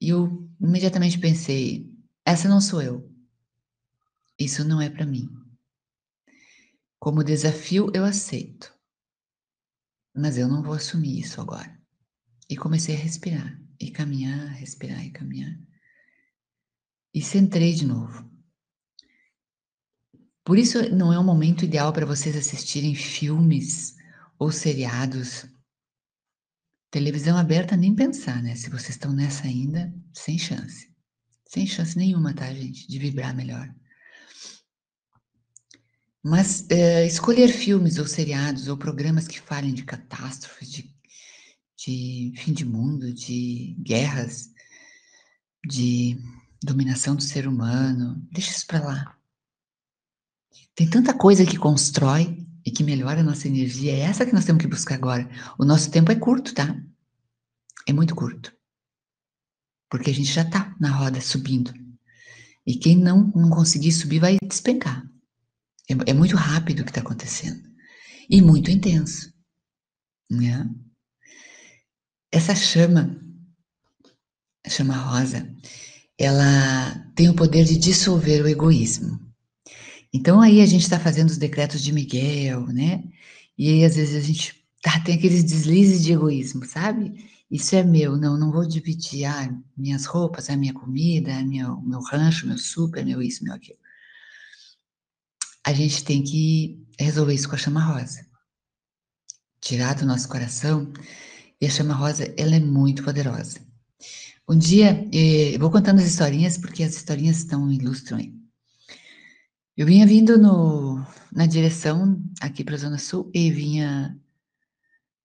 eu 0.00 0.48
imediatamente 0.60 1.18
pensei: 1.18 1.92
essa 2.24 2.48
não 2.48 2.60
sou 2.60 2.80
eu. 2.80 3.12
isso 4.38 4.64
não 4.64 4.80
é 4.80 4.88
para 4.88 5.04
mim. 5.04 5.28
Como 7.00 7.24
desafio, 7.24 7.90
eu 7.92 8.04
aceito. 8.04 8.72
Mas 10.14 10.38
eu 10.38 10.46
não 10.46 10.62
vou 10.62 10.74
assumir 10.74 11.18
isso 11.18 11.40
agora. 11.40 11.76
E 12.48 12.56
comecei 12.56 12.94
a 12.94 12.98
respirar, 12.98 13.60
e 13.80 13.90
caminhar, 13.90 14.52
respirar 14.52 15.04
e 15.04 15.10
caminhar. 15.10 15.63
E 17.14 17.22
centrei 17.22 17.72
de 17.72 17.86
novo. 17.86 18.28
Por 20.44 20.58
isso 20.58 20.90
não 20.94 21.12
é 21.12 21.18
um 21.18 21.24
momento 21.24 21.64
ideal 21.64 21.92
para 21.92 22.04
vocês 22.04 22.36
assistirem 22.36 22.94
filmes 22.94 23.94
ou 24.38 24.50
seriados. 24.50 25.46
Televisão 26.90 27.38
aberta, 27.38 27.76
nem 27.76 27.94
pensar, 27.94 28.42
né? 28.42 28.56
Se 28.56 28.68
vocês 28.68 28.90
estão 28.90 29.12
nessa 29.12 29.44
ainda, 29.44 29.94
sem 30.12 30.36
chance. 30.36 30.92
Sem 31.46 31.66
chance 31.66 31.96
nenhuma, 31.96 32.34
tá, 32.34 32.52
gente? 32.52 32.86
De 32.88 32.98
vibrar 32.98 33.34
melhor. 33.34 33.72
Mas 36.22 36.68
é, 36.70 37.06
escolher 37.06 37.48
filmes 37.48 37.98
ou 37.98 38.06
seriados 38.06 38.66
ou 38.66 38.76
programas 38.76 39.28
que 39.28 39.40
falem 39.40 39.72
de 39.72 39.84
catástrofes, 39.84 40.70
de, 40.70 40.94
de 41.76 42.32
fim 42.36 42.52
de 42.52 42.64
mundo, 42.64 43.12
de 43.12 43.76
guerras, 43.78 44.50
de 45.66 46.18
dominação 46.64 47.14
do 47.14 47.22
ser 47.22 47.46
humano, 47.46 48.20
deixa 48.32 48.50
isso 48.50 48.66
para 48.66 48.84
lá. 48.84 49.16
Tem 50.74 50.88
tanta 50.88 51.14
coisa 51.14 51.46
que 51.46 51.56
constrói 51.56 52.44
e 52.64 52.70
que 52.70 52.82
melhora 52.82 53.20
a 53.20 53.24
nossa 53.24 53.46
energia. 53.46 53.92
É 53.92 54.00
essa 54.00 54.26
que 54.26 54.32
nós 54.32 54.44
temos 54.44 54.62
que 54.62 54.68
buscar 54.68 54.94
agora. 54.94 55.28
O 55.58 55.64
nosso 55.64 55.90
tempo 55.90 56.10
é 56.10 56.16
curto, 56.16 56.54
tá? 56.54 56.76
É 57.86 57.92
muito 57.92 58.14
curto. 58.14 58.52
Porque 59.88 60.10
a 60.10 60.14
gente 60.14 60.32
já 60.32 60.44
tá 60.44 60.74
na 60.80 60.90
roda 60.90 61.20
subindo. 61.20 61.72
E 62.66 62.76
quem 62.76 62.96
não, 62.96 63.30
não 63.36 63.50
conseguir 63.50 63.92
subir 63.92 64.18
vai 64.18 64.36
despencar. 64.42 65.06
É, 65.88 66.10
é 66.10 66.14
muito 66.14 66.34
rápido 66.36 66.80
o 66.80 66.84
que 66.84 66.90
está 66.90 67.00
acontecendo. 67.00 67.62
E 68.28 68.40
muito 68.40 68.70
intenso. 68.70 69.32
Né? 70.30 70.68
Essa 72.32 72.54
chama, 72.54 73.20
a 74.66 74.70
chama 74.70 74.96
rosa, 74.96 75.54
ela 76.18 77.10
tem 77.14 77.28
o 77.28 77.34
poder 77.34 77.64
de 77.64 77.76
dissolver 77.76 78.42
o 78.42 78.48
egoísmo. 78.48 79.20
Então 80.12 80.40
aí 80.40 80.60
a 80.60 80.66
gente 80.66 80.82
está 80.82 80.98
fazendo 80.98 81.28
os 81.30 81.38
decretos 81.38 81.82
de 81.82 81.92
Miguel, 81.92 82.66
né? 82.68 83.02
E 83.58 83.68
aí 83.70 83.84
às 83.84 83.96
vezes 83.96 84.16
a 84.16 84.26
gente 84.26 84.64
tá, 84.82 85.00
tem 85.00 85.16
aqueles 85.16 85.42
deslizes 85.44 86.02
de 86.04 86.12
egoísmo, 86.12 86.64
sabe? 86.64 87.12
Isso 87.50 87.74
é 87.76 87.82
meu, 87.82 88.16
não, 88.16 88.38
não 88.38 88.52
vou 88.52 88.66
dividir 88.66 89.24
ah, 89.26 89.48
minhas 89.76 90.06
roupas, 90.06 90.50
a 90.50 90.56
minha 90.56 90.74
comida, 90.74 91.36
a 91.36 91.44
minha, 91.44 91.68
meu 91.82 92.00
rancho, 92.00 92.46
meu 92.46 92.58
super, 92.58 93.04
meu 93.04 93.22
isso, 93.22 93.44
meu 93.44 93.54
aquilo. 93.54 93.78
A 95.66 95.72
gente 95.72 96.04
tem 96.04 96.22
que 96.22 96.84
resolver 96.98 97.34
isso 97.34 97.48
com 97.48 97.54
a 97.54 97.58
chama 97.58 97.82
rosa. 97.82 98.26
Tirar 99.60 99.94
do 99.94 100.04
nosso 100.04 100.28
coração. 100.28 100.92
E 101.60 101.66
a 101.66 101.70
chama 101.70 101.94
rosa, 101.94 102.32
ela 102.36 102.54
é 102.56 102.60
muito 102.60 103.02
poderosa. 103.02 103.60
Um 104.48 104.58
dia, 104.58 105.08
eh, 105.12 105.56
vou 105.58 105.70
contando 105.70 106.00
as 106.00 106.06
historinhas, 106.06 106.58
porque 106.58 106.82
as 106.82 106.94
historinhas 106.94 107.38
estão 107.38 107.70
ilustram 107.70 108.18
aí. 108.18 108.34
Eu 109.76 109.86
vinha 109.86 110.06
vindo 110.06 110.38
no, 110.38 111.04
na 111.32 111.46
direção 111.46 112.22
aqui 112.40 112.62
para 112.62 112.76
a 112.76 112.78
Zona 112.78 112.98
Sul 112.98 113.30
e 113.34 113.50
vinha. 113.50 114.16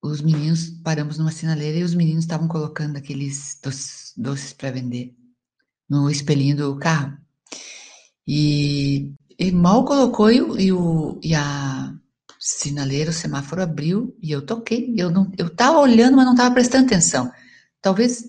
Os 0.01 0.21
meninos, 0.21 0.69
paramos 0.81 1.17
numa 1.17 1.31
sinaleira 1.31 1.77
e 1.79 1.83
os 1.83 1.93
meninos 1.93 2.23
estavam 2.23 2.47
colocando 2.47 2.95
aqueles 2.95 3.59
doces, 3.61 4.13
doces 4.15 4.53
para 4.53 4.71
vender 4.71 5.13
no 5.89 6.09
espelhinho 6.09 6.55
do 6.55 6.77
carro. 6.77 7.17
E, 8.25 9.13
e 9.37 9.51
mal 9.51 9.83
colocou 9.83 10.31
e, 10.31 10.37
e, 10.37 10.71
o, 10.71 11.19
e 11.21 11.35
a 11.35 11.93
sinaleira, 12.39 13.09
o 13.09 13.13
semáforo 13.13 13.61
abriu 13.61 14.17
e 14.21 14.31
eu 14.31 14.45
toquei. 14.45 14.95
Eu 14.97 15.11
não, 15.11 15.31
eu 15.37 15.47
estava 15.47 15.77
olhando, 15.79 16.15
mas 16.15 16.25
não 16.25 16.33
estava 16.33 16.53
prestando 16.53 16.85
atenção. 16.85 17.29
Talvez 17.81 18.23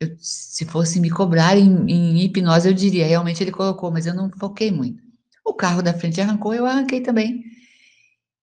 eu, 0.00 0.16
se 0.18 0.64
fosse 0.64 0.98
me 0.98 1.10
cobrar 1.10 1.56
em, 1.56 1.90
em 1.90 2.22
hipnose, 2.22 2.66
eu 2.66 2.74
diria, 2.74 3.06
realmente 3.06 3.42
ele 3.42 3.52
colocou, 3.52 3.90
mas 3.90 4.06
eu 4.06 4.14
não 4.14 4.30
foquei 4.30 4.70
muito. 4.70 5.02
O 5.44 5.52
carro 5.52 5.82
da 5.82 5.92
frente 5.92 6.20
arrancou, 6.20 6.54
eu 6.54 6.64
arranquei 6.66 7.02
também. 7.02 7.44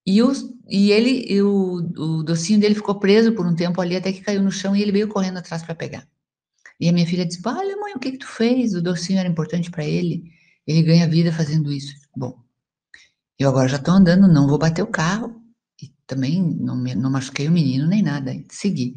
E, 0.06 0.22
o, 0.22 0.32
e 0.70 0.92
ele, 0.92 1.26
e 1.28 1.42
o, 1.42 1.78
o 1.98 2.24
docinho 2.24 2.60
dele 2.60 2.76
ficou 2.76 2.96
preso 3.00 3.34
por 3.34 3.46
um 3.46 3.56
tempo 3.56 3.82
ali, 3.82 3.96
até 3.96 4.14
que 4.14 4.22
caiu 4.22 4.42
no 4.42 4.52
chão 4.52 4.76
e 4.76 4.82
ele 4.82 4.92
veio 4.92 5.08
correndo 5.08 5.38
atrás 5.40 5.64
para 5.64 5.76
pegar. 5.76 6.08
E 6.80 6.88
a 6.88 6.94
minha 6.94 7.08
filha 7.08 7.26
disse: 7.26 7.42
Olha, 7.46 7.76
mãe, 7.78 7.94
o 7.96 8.00
que, 8.00 8.12
que 8.12 8.20
tu 8.20 8.28
fez? 8.28 8.74
O 8.74 8.82
docinho 8.82 9.20
era 9.20 9.28
importante 9.28 9.72
para 9.72 9.84
ele. 9.84 10.32
Ele 10.66 10.84
ganha 10.84 11.10
vida 11.10 11.32
fazendo 11.34 11.72
isso. 11.72 11.94
Bom, 12.16 12.38
eu 13.40 13.50
agora 13.50 13.68
já 13.68 13.78
estou 13.78 13.96
andando, 13.96 14.28
não 14.28 14.48
vou 14.48 14.58
bater 14.58 14.84
o 14.84 14.88
carro. 14.88 15.42
E 15.82 15.92
também 16.06 16.42
não, 16.42 16.76
me, 16.76 16.96
não 16.96 17.10
machuquei 17.10 17.48
o 17.48 17.52
menino 17.52 17.88
nem 17.88 18.04
nada. 18.04 18.34
Segui. 18.50 18.96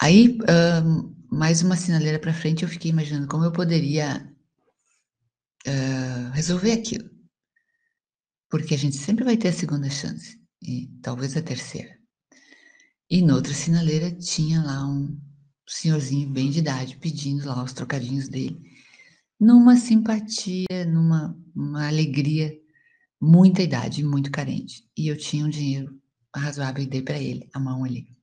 Aí, 0.00 0.38
mais 1.30 1.62
uma 1.62 1.76
sinaleira 1.76 2.18
para 2.18 2.34
frente, 2.34 2.62
eu 2.62 2.68
fiquei 2.68 2.90
imaginando 2.90 3.26
como 3.26 3.44
eu 3.44 3.52
poderia 3.52 4.30
uh, 5.66 6.30
resolver 6.32 6.72
aquilo. 6.72 7.10
Porque 8.50 8.74
a 8.74 8.78
gente 8.78 8.96
sempre 8.96 9.24
vai 9.24 9.36
ter 9.36 9.48
a 9.48 9.52
segunda 9.52 9.88
chance, 9.90 10.38
e 10.62 10.88
talvez 11.02 11.36
a 11.36 11.42
terceira. 11.42 11.96
E 13.10 13.22
noutra 13.22 13.54
sinaleira 13.54 14.10
tinha 14.12 14.62
lá 14.62 14.86
um 14.86 15.18
senhorzinho 15.66 16.28
bem 16.28 16.50
de 16.50 16.60
idade 16.60 16.96
pedindo 16.98 17.46
lá 17.46 17.62
os 17.62 17.72
trocadinhos 17.72 18.28
dele, 18.28 18.60
numa 19.40 19.76
simpatia, 19.76 20.84
numa 20.86 21.36
uma 21.54 21.88
alegria, 21.88 22.52
muita 23.20 23.62
idade, 23.62 24.04
muito 24.04 24.30
carente. 24.30 24.88
E 24.96 25.08
eu 25.08 25.16
tinha 25.16 25.44
um 25.44 25.48
dinheiro 25.48 25.98
razoável 26.34 26.82
e 26.82 26.86
dei 26.86 27.02
para 27.02 27.18
ele, 27.18 27.48
a 27.52 27.58
mão 27.58 27.82
ali. 27.82 28.15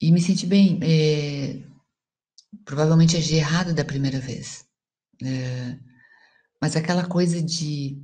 E 0.00 0.10
me 0.10 0.20
senti 0.20 0.46
bem. 0.46 0.78
É, 0.82 1.60
provavelmente 2.64 3.16
agi 3.16 3.36
errado 3.36 3.74
da 3.74 3.84
primeira 3.84 4.18
vez. 4.18 4.64
É, 5.22 5.78
mas 6.60 6.76
aquela 6.76 7.06
coisa 7.06 7.42
de 7.42 8.02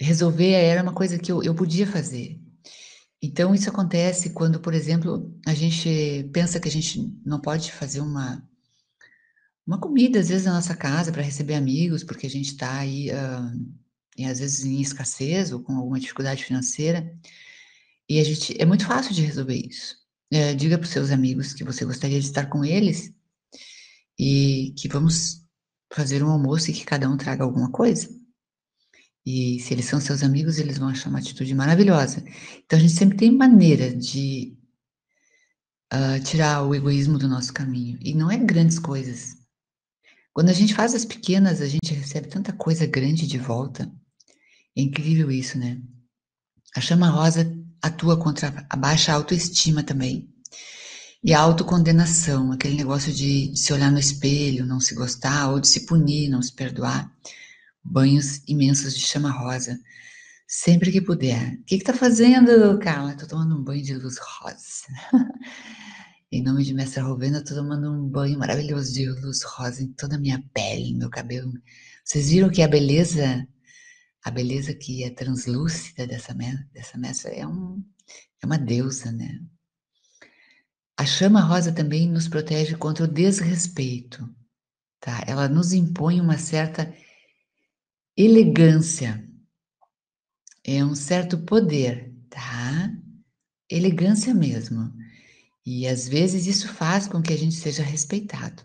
resolver 0.00 0.52
era 0.52 0.82
uma 0.82 0.94
coisa 0.94 1.18
que 1.18 1.30
eu, 1.30 1.42
eu 1.42 1.54
podia 1.54 1.86
fazer. 1.86 2.40
Então, 3.22 3.54
isso 3.54 3.68
acontece 3.68 4.30
quando, 4.30 4.60
por 4.60 4.74
exemplo, 4.74 5.34
a 5.46 5.54
gente 5.54 6.28
pensa 6.32 6.60
que 6.60 6.68
a 6.68 6.70
gente 6.70 7.00
não 7.24 7.40
pode 7.40 7.72
fazer 7.72 8.00
uma, 8.00 8.46
uma 9.66 9.80
comida, 9.80 10.20
às 10.20 10.28
vezes, 10.28 10.44
na 10.44 10.54
nossa 10.54 10.76
casa 10.76 11.10
para 11.10 11.22
receber 11.22 11.54
amigos, 11.54 12.04
porque 12.04 12.26
a 12.26 12.30
gente 12.30 12.52
está 12.52 12.78
aí, 12.78 13.10
uh, 13.10 13.74
e 14.16 14.24
às 14.26 14.38
vezes, 14.38 14.64
em 14.64 14.80
escassez 14.80 15.50
ou 15.50 15.62
com 15.62 15.74
alguma 15.74 15.98
dificuldade 15.98 16.44
financeira. 16.44 17.10
E 18.08 18.20
a 18.20 18.24
gente, 18.24 18.54
é 18.60 18.66
muito 18.66 18.86
fácil 18.86 19.14
de 19.14 19.22
resolver 19.22 19.56
isso. 19.56 20.05
É, 20.30 20.54
diga 20.54 20.76
para 20.76 20.84
os 20.84 20.90
seus 20.90 21.10
amigos 21.10 21.52
que 21.52 21.62
você 21.62 21.84
gostaria 21.84 22.18
de 22.18 22.26
estar 22.26 22.46
com 22.46 22.64
eles 22.64 23.12
e 24.18 24.74
que 24.76 24.88
vamos 24.88 25.44
fazer 25.92 26.22
um 26.22 26.30
almoço 26.30 26.70
e 26.70 26.74
que 26.74 26.84
cada 26.84 27.08
um 27.08 27.16
traga 27.16 27.44
alguma 27.44 27.70
coisa. 27.70 28.08
E 29.24 29.58
se 29.60 29.74
eles 29.74 29.86
são 29.86 30.00
seus 30.00 30.22
amigos, 30.22 30.58
eles 30.58 30.78
vão 30.78 30.88
achar 30.88 31.10
uma 31.10 31.18
atitude 31.18 31.54
maravilhosa. 31.54 32.24
Então 32.64 32.78
a 32.78 32.82
gente 32.82 32.94
sempre 32.94 33.16
tem 33.16 33.30
maneira 33.30 33.94
de 33.94 34.56
uh, 35.92 36.22
tirar 36.24 36.62
o 36.62 36.74
egoísmo 36.74 37.18
do 37.18 37.28
nosso 37.28 37.52
caminho. 37.52 37.98
E 38.00 38.14
não 38.14 38.30
é 38.30 38.36
grandes 38.36 38.78
coisas. 38.78 39.36
Quando 40.32 40.50
a 40.50 40.52
gente 40.52 40.74
faz 40.74 40.94
as 40.94 41.04
pequenas, 41.04 41.60
a 41.60 41.66
gente 41.66 41.92
recebe 41.92 42.28
tanta 42.28 42.52
coisa 42.52 42.86
grande 42.86 43.26
de 43.26 43.38
volta. 43.38 43.90
É 44.76 44.82
incrível 44.82 45.30
isso, 45.30 45.58
né? 45.58 45.80
A 46.76 46.80
chama 46.80 47.08
rosa 47.08 47.44
atua 47.82 48.16
contra 48.16 48.66
a 48.68 48.76
baixa 48.76 49.12
autoestima 49.12 49.82
também. 49.82 50.28
E 51.22 51.34
a 51.34 51.40
autocondenação, 51.40 52.52
aquele 52.52 52.76
negócio 52.76 53.12
de, 53.12 53.48
de 53.48 53.58
se 53.58 53.72
olhar 53.72 53.90
no 53.90 53.98
espelho, 53.98 54.64
não 54.64 54.78
se 54.78 54.94
gostar, 54.94 55.50
ou 55.50 55.58
de 55.58 55.66
se 55.66 55.86
punir, 55.86 56.28
não 56.28 56.40
se 56.40 56.52
perdoar. 56.52 57.10
Banhos 57.82 58.42
imensos 58.46 58.94
de 58.94 59.00
chama 59.00 59.30
rosa, 59.30 59.78
sempre 60.46 60.92
que 60.92 61.00
puder. 61.00 61.54
O 61.54 61.64
que 61.64 61.76
está 61.76 61.92
fazendo, 61.92 62.78
Carla? 62.78 63.12
Estou 63.12 63.28
tomando 63.28 63.56
um 63.56 63.64
banho 63.64 63.82
de 63.82 63.94
luz 63.94 64.18
rosa. 64.18 64.86
em 66.30 66.42
nome 66.42 66.64
de 66.64 66.74
Mestre 66.74 67.00
Rovena, 67.00 67.38
estou 67.38 67.56
tomando 67.56 67.90
um 67.92 68.08
banho 68.08 68.38
maravilhoso 68.38 68.92
de 68.92 69.08
luz 69.08 69.42
rosa 69.42 69.82
em 69.82 69.88
toda 69.88 70.16
a 70.16 70.20
minha 70.20 70.42
pele, 70.52 70.94
meu 70.94 71.10
cabelo. 71.10 71.52
Vocês 72.04 72.28
viram 72.30 72.50
que 72.50 72.62
a 72.62 72.68
beleza, 72.68 73.46
a 74.26 74.30
beleza 74.32 74.74
que 74.74 75.04
é 75.04 75.10
translúcida 75.10 76.04
dessa, 76.04 76.34
dessa 76.72 76.98
mestra 76.98 77.30
é, 77.30 77.46
um, 77.46 77.80
é 78.42 78.46
uma 78.46 78.58
deusa, 78.58 79.12
né? 79.12 79.40
A 80.96 81.06
chama 81.06 81.40
rosa 81.40 81.70
também 81.72 82.08
nos 82.08 82.26
protege 82.26 82.74
contra 82.76 83.04
o 83.04 83.08
desrespeito, 83.08 84.28
tá? 84.98 85.22
Ela 85.28 85.48
nos 85.48 85.72
impõe 85.72 86.20
uma 86.20 86.38
certa 86.38 86.92
elegância, 88.16 89.24
é 90.64 90.84
um 90.84 90.96
certo 90.96 91.38
poder, 91.38 92.12
tá? 92.28 92.92
Elegância 93.70 94.34
mesmo. 94.34 94.92
E 95.64 95.86
às 95.86 96.08
vezes 96.08 96.48
isso 96.48 96.74
faz 96.74 97.06
com 97.06 97.22
que 97.22 97.32
a 97.32 97.38
gente 97.38 97.54
seja 97.54 97.84
respeitado. 97.84 98.64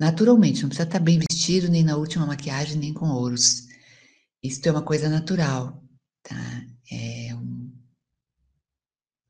Naturalmente, 0.00 0.62
não 0.62 0.70
precisa 0.70 0.88
estar 0.88 0.98
bem 0.98 1.18
vestido, 1.18 1.68
nem 1.68 1.84
na 1.84 1.94
última 1.94 2.24
maquiagem, 2.24 2.78
nem 2.78 2.94
com 2.94 3.10
ouros. 3.10 3.68
Isso 4.42 4.66
é 4.66 4.72
uma 4.72 4.80
coisa 4.80 5.10
natural, 5.10 5.84
tá? 6.22 6.64
É 6.90 7.34
um, 7.34 7.70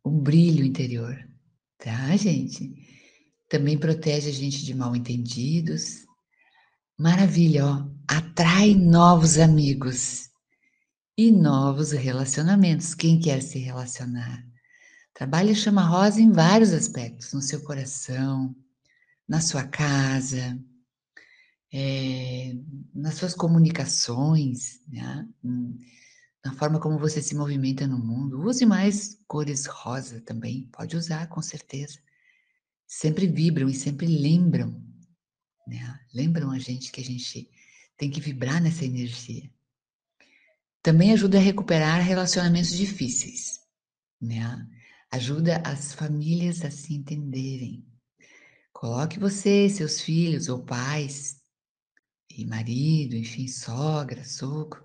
um 0.05 0.21
brilho 0.21 0.65
interior, 0.65 1.19
tá, 1.77 2.17
gente? 2.17 2.73
Também 3.49 3.77
protege 3.77 4.29
a 4.29 4.33
gente 4.33 4.65
de 4.65 4.73
mal 4.73 4.95
entendidos. 4.95 6.07
Maravilha, 6.97 7.67
ó. 7.67 7.91
Atrai 8.07 8.73
novos 8.73 9.39
amigos 9.39 10.31
e 11.19 11.33
novos 11.33 11.91
relacionamentos. 11.91 12.95
Quem 12.95 13.19
quer 13.19 13.43
se 13.43 13.59
relacionar? 13.59 14.47
Trabalhe 15.15 15.51
a 15.51 15.55
chama 15.57 15.83
rosa 15.83 16.21
em 16.21 16.31
vários 16.31 16.73
aspectos, 16.73 17.33
no 17.33 17.43
seu 17.43 17.61
coração, 17.65 18.55
na 19.31 19.41
sua 19.41 19.63
casa, 19.63 20.61
é, 21.73 22.53
nas 22.93 23.15
suas 23.15 23.33
comunicações, 23.33 24.81
né? 24.89 25.29
na 26.45 26.53
forma 26.55 26.81
como 26.81 26.99
você 26.99 27.23
se 27.23 27.37
movimenta 27.37 27.87
no 27.87 27.97
mundo. 27.97 28.45
Use 28.45 28.67
mais 28.67 29.23
cores 29.29 29.67
rosa 29.67 30.21
também, 30.23 30.69
pode 30.73 30.97
usar 30.97 31.29
com 31.29 31.41
certeza. 31.41 32.01
Sempre 32.89 33.29
vibram 33.29 33.69
e 33.69 33.75
sempre 33.75 34.09
lembram, 34.09 34.83
né? 35.65 36.01
lembram 36.13 36.51
a 36.51 36.59
gente 36.59 36.91
que 36.91 37.01
a 37.01 37.05
gente 37.05 37.49
tem 37.97 38.11
que 38.11 38.21
vibrar 38.21 38.61
nessa 38.61 38.85
energia. 38.85 39.49
Também 40.83 41.13
ajuda 41.13 41.39
a 41.39 41.41
recuperar 41.41 42.03
relacionamentos 42.03 42.77
difíceis, 42.77 43.61
né? 44.21 44.67
Ajuda 45.13 45.63
as 45.65 45.93
famílias 45.93 46.65
a 46.65 46.71
se 46.71 46.95
entenderem. 46.95 47.90
Coloque 48.81 49.19
você, 49.19 49.69
seus 49.69 50.01
filhos 50.01 50.49
ou 50.49 50.65
pais, 50.65 51.39
e 52.31 52.47
marido, 52.47 53.15
enfim, 53.15 53.47
sogra, 53.47 54.25
sogro. 54.25 54.83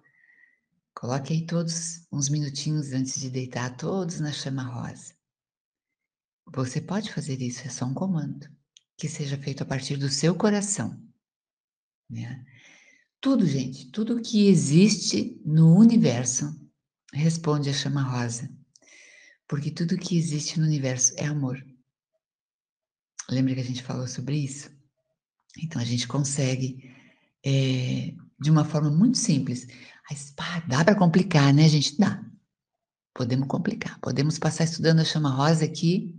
Coloque 0.93 1.31
aí 1.31 1.45
todos 1.45 2.05
uns 2.11 2.27
minutinhos 2.27 2.91
antes 2.91 3.21
de 3.21 3.29
deitar, 3.29 3.77
todos 3.77 4.19
na 4.19 4.33
chama 4.33 4.63
rosa. 4.63 5.15
Você 6.53 6.81
pode 6.81 7.09
fazer 7.13 7.41
isso, 7.41 7.65
é 7.65 7.69
só 7.69 7.85
um 7.85 7.93
comando, 7.93 8.45
que 8.97 9.07
seja 9.07 9.37
feito 9.37 9.63
a 9.63 9.65
partir 9.65 9.95
do 9.95 10.09
seu 10.09 10.35
coração. 10.35 11.01
Né? 12.09 12.45
Tudo, 13.21 13.47
gente, 13.47 13.89
tudo 13.91 14.21
que 14.21 14.49
existe 14.49 15.41
no 15.45 15.73
universo 15.73 16.53
responde 17.13 17.69
à 17.69 17.73
chama 17.73 18.03
rosa. 18.03 18.53
Porque 19.47 19.71
tudo 19.71 19.97
que 19.97 20.17
existe 20.17 20.59
no 20.59 20.65
universo 20.65 21.13
é 21.15 21.27
amor. 21.27 21.74
Lembra 23.29 23.55
que 23.55 23.61
a 23.61 23.65
gente 23.65 23.83
falou 23.83 24.07
sobre 24.07 24.37
isso? 24.37 24.69
Então 25.63 25.81
a 25.81 25.85
gente 25.85 26.07
consegue, 26.07 26.93
é, 27.45 28.13
de 28.39 28.51
uma 28.51 28.65
forma 28.65 28.91
muito 28.91 29.17
simples. 29.17 29.67
Dá 30.67 30.83
para 30.83 30.95
complicar, 30.95 31.53
né, 31.53 31.67
gente? 31.67 31.97
Dá. 31.97 32.23
Podemos 33.13 33.47
complicar. 33.47 33.99
Podemos 33.99 34.37
passar 34.37 34.65
estudando 34.65 34.99
a 34.99 35.05
chama 35.05 35.29
rosa 35.29 35.65
aqui 35.65 36.15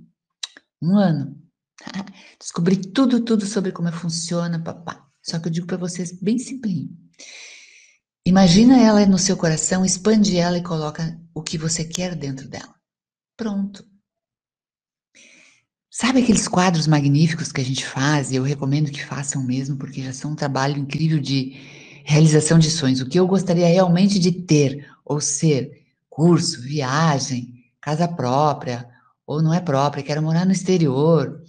um 0.82 0.96
ano. 0.96 1.40
Descobrir 2.40 2.76
tudo, 2.92 3.24
tudo 3.24 3.46
sobre 3.46 3.72
como 3.72 3.90
funciona, 3.92 4.62
papá. 4.62 5.06
Só 5.22 5.38
que 5.38 5.48
eu 5.48 5.52
digo 5.52 5.66
para 5.66 5.76
vocês 5.76 6.12
bem 6.20 6.38
simplinho. 6.38 6.88
Imagina 8.24 8.80
ela 8.80 9.06
no 9.06 9.18
seu 9.18 9.36
coração, 9.36 9.84
expande 9.84 10.36
ela 10.36 10.58
e 10.58 10.62
coloca 10.62 11.20
o 11.32 11.42
que 11.42 11.56
você 11.56 11.84
quer 11.84 12.16
dentro 12.16 12.48
dela. 12.48 12.74
Pronto. 13.36 13.84
Sabe 15.98 16.20
aqueles 16.20 16.46
quadros 16.46 16.86
magníficos 16.86 17.50
que 17.50 17.62
a 17.62 17.64
gente 17.64 17.86
faz? 17.86 18.30
E 18.30 18.36
eu 18.36 18.42
recomendo 18.42 18.90
que 18.90 19.02
façam 19.02 19.42
mesmo, 19.42 19.78
porque 19.78 20.02
já 20.02 20.12
são 20.12 20.32
um 20.32 20.34
trabalho 20.34 20.76
incrível 20.76 21.18
de 21.18 21.58
realização 22.04 22.58
de 22.58 22.70
sonhos. 22.70 23.00
O 23.00 23.08
que 23.08 23.18
eu 23.18 23.26
gostaria 23.26 23.66
realmente 23.66 24.18
de 24.18 24.30
ter 24.30 24.86
ou 25.02 25.22
ser 25.22 25.86
curso, 26.10 26.60
viagem, 26.60 27.64
casa 27.80 28.06
própria, 28.06 28.86
ou 29.26 29.42
não 29.42 29.54
é 29.54 29.58
própria, 29.58 30.02
quero 30.02 30.20
morar 30.20 30.44
no 30.44 30.52
exterior, 30.52 31.40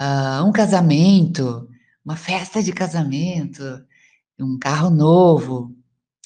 uh, 0.00 0.42
um 0.42 0.52
casamento, 0.52 1.68
uma 2.02 2.16
festa 2.16 2.62
de 2.62 2.72
casamento, 2.72 3.62
um 4.40 4.58
carro 4.58 4.88
novo, 4.88 5.76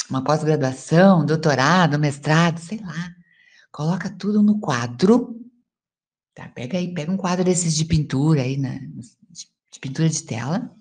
uma 0.08 0.22
pós-graduação, 0.22 1.26
doutorado, 1.26 1.98
mestrado, 1.98 2.60
sei 2.60 2.78
lá. 2.78 3.12
Coloca 3.72 4.08
tudo 4.08 4.40
no 4.40 4.60
quadro. 4.60 5.39
Tá? 6.40 6.48
Pega 6.48 6.78
aí, 6.78 6.94
pega 6.94 7.12
um 7.12 7.18
quadro 7.18 7.44
desses 7.44 7.76
de 7.76 7.84
pintura 7.84 8.40
aí, 8.40 8.56
né? 8.56 8.80
de 9.70 9.78
pintura 9.78 10.08
de 10.08 10.22
tela, 10.22 10.74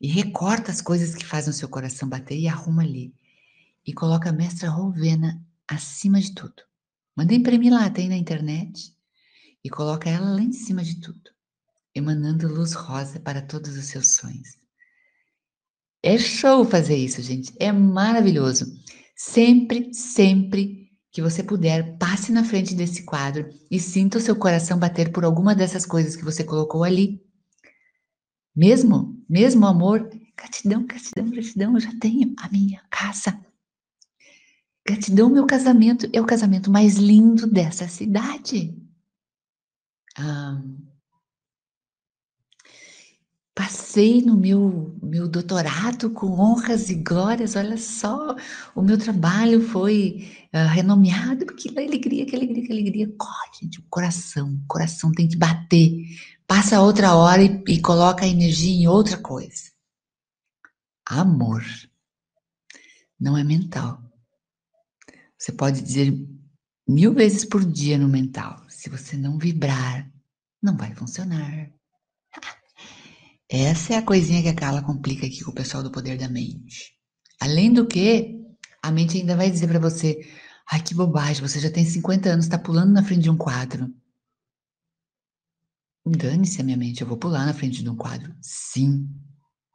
e 0.00 0.08
recorta 0.08 0.72
as 0.72 0.80
coisas 0.80 1.14
que 1.14 1.24
fazem 1.24 1.50
o 1.50 1.54
seu 1.54 1.68
coração 1.68 2.08
bater 2.08 2.36
e 2.36 2.48
arruma 2.48 2.82
ali. 2.82 3.14
E 3.86 3.92
coloca 3.92 4.30
a 4.30 4.32
mestra 4.32 4.68
Rovena 4.68 5.40
acima 5.68 6.20
de 6.20 6.34
tudo. 6.34 6.62
Manda 7.16 7.32
imprimir 7.32 7.72
lá, 7.72 7.88
tem 7.88 8.08
na 8.08 8.16
internet. 8.16 8.92
E 9.62 9.70
coloca 9.70 10.10
ela 10.10 10.30
lá 10.30 10.42
em 10.42 10.52
cima 10.52 10.82
de 10.82 10.96
tudo, 10.96 11.30
emanando 11.94 12.52
luz 12.52 12.72
rosa 12.72 13.20
para 13.20 13.40
todos 13.40 13.76
os 13.76 13.84
seus 13.86 14.14
sonhos. 14.14 14.58
É 16.02 16.18
show 16.18 16.64
fazer 16.64 16.96
isso, 16.96 17.22
gente. 17.22 17.52
É 17.58 17.70
maravilhoso. 17.70 18.66
Sempre, 19.14 19.94
sempre 19.94 20.87
que 21.18 21.22
você 21.22 21.42
puder, 21.42 21.98
passe 21.98 22.30
na 22.30 22.44
frente 22.44 22.76
desse 22.76 23.02
quadro 23.02 23.50
e 23.68 23.80
sinta 23.80 24.18
o 24.18 24.20
seu 24.20 24.36
coração 24.36 24.78
bater 24.78 25.10
por 25.10 25.24
alguma 25.24 25.52
dessas 25.52 25.84
coisas 25.84 26.14
que 26.14 26.24
você 26.24 26.44
colocou 26.44 26.84
ali. 26.84 27.20
Mesmo, 28.54 29.20
mesmo 29.28 29.66
amor, 29.66 30.08
gratidão, 30.36 30.86
gratidão, 30.86 31.28
gratidão, 31.28 31.74
eu 31.74 31.80
já 31.80 31.90
tenho 31.98 32.32
a 32.38 32.48
minha 32.48 32.80
casa. 32.88 33.36
Gratidão, 34.86 35.28
meu 35.28 35.44
casamento 35.44 36.08
é 36.12 36.20
o 36.20 36.24
casamento 36.24 36.70
mais 36.70 36.94
lindo 36.94 37.48
dessa 37.48 37.88
cidade. 37.88 38.80
Passei 43.56 44.22
no 44.22 44.36
meu, 44.36 44.96
meu 45.02 45.26
doutorado 45.26 46.10
com 46.10 46.38
honras 46.38 46.90
e 46.90 46.94
glórias, 46.94 47.56
olha 47.56 47.76
só, 47.76 48.36
o 48.72 48.80
meu 48.80 48.96
trabalho 48.96 49.60
foi 49.60 50.37
uh, 50.54 50.68
renomeado, 50.68 51.46
que 51.46 51.68
alegria, 51.78 52.26
que 52.26 52.36
alegria, 52.36 52.66
que 52.66 52.72
alegria. 52.72 53.14
Oh, 53.20 53.58
gente, 53.60 53.80
o 53.80 53.84
coração, 53.88 54.52
o 54.52 54.66
coração 54.66 55.12
tem 55.12 55.28
que 55.28 55.36
bater. 55.36 56.04
Passa 56.46 56.80
outra 56.80 57.14
hora 57.14 57.42
e, 57.42 57.62
e 57.68 57.80
coloca 57.80 58.24
a 58.24 58.28
energia 58.28 58.72
em 58.72 58.86
outra 58.86 59.16
coisa. 59.18 59.70
Amor 61.06 61.64
não 63.18 63.36
é 63.36 63.42
mental. 63.42 64.02
Você 65.36 65.52
pode 65.52 65.80
dizer 65.82 66.14
mil 66.86 67.12
vezes 67.12 67.44
por 67.44 67.64
dia 67.64 67.98
no 67.98 68.08
mental. 68.08 68.64
Se 68.68 68.88
você 68.88 69.16
não 69.16 69.38
vibrar, 69.38 70.10
não 70.62 70.76
vai 70.76 70.94
funcionar. 70.94 71.70
Essa 73.50 73.94
é 73.94 73.96
a 73.96 74.02
coisinha 74.02 74.42
que 74.42 74.48
a 74.48 74.54
Carla 74.54 74.82
complica 74.82 75.26
aqui 75.26 75.42
com 75.42 75.50
o 75.50 75.54
pessoal 75.54 75.82
do 75.82 75.90
poder 75.90 76.18
da 76.18 76.28
mente. 76.28 76.94
Além 77.40 77.72
do 77.72 77.86
que, 77.86 78.37
a 78.82 78.90
mente 78.90 79.18
ainda 79.18 79.36
vai 79.36 79.50
dizer 79.50 79.68
para 79.68 79.78
você: 79.78 80.20
ai, 80.70 80.82
que 80.82 80.94
bobagem, 80.94 81.46
você 81.46 81.60
já 81.60 81.70
tem 81.70 81.84
50 81.84 82.28
anos, 82.28 82.44
está 82.44 82.58
pulando 82.58 82.92
na 82.92 83.02
frente 83.02 83.22
de 83.22 83.30
um 83.30 83.36
quadro. 83.36 83.92
Dane-se 86.06 86.60
a 86.60 86.64
minha 86.64 86.76
mente, 86.76 87.02
eu 87.02 87.06
vou 87.06 87.18
pular 87.18 87.44
na 87.44 87.52
frente 87.52 87.82
de 87.82 87.88
um 87.88 87.96
quadro. 87.96 88.34
Sim. 88.40 89.08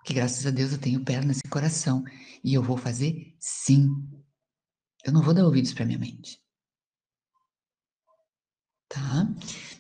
Que 0.04 0.14
graças 0.14 0.46
a 0.46 0.50
Deus 0.50 0.72
eu 0.72 0.78
tenho 0.80 1.04
pernas 1.04 1.40
e 1.40 1.48
coração. 1.48 2.04
E 2.44 2.54
eu 2.54 2.64
vou 2.64 2.76
fazer 2.76 3.36
sim. 3.40 3.90
Eu 5.06 5.14
não 5.14 5.22
vou 5.22 5.34
dar 5.34 5.46
ouvidos 5.46 5.74
para 5.74 5.86
minha 5.86 6.00
mente. 6.00 6.42
Tá? 8.90 9.28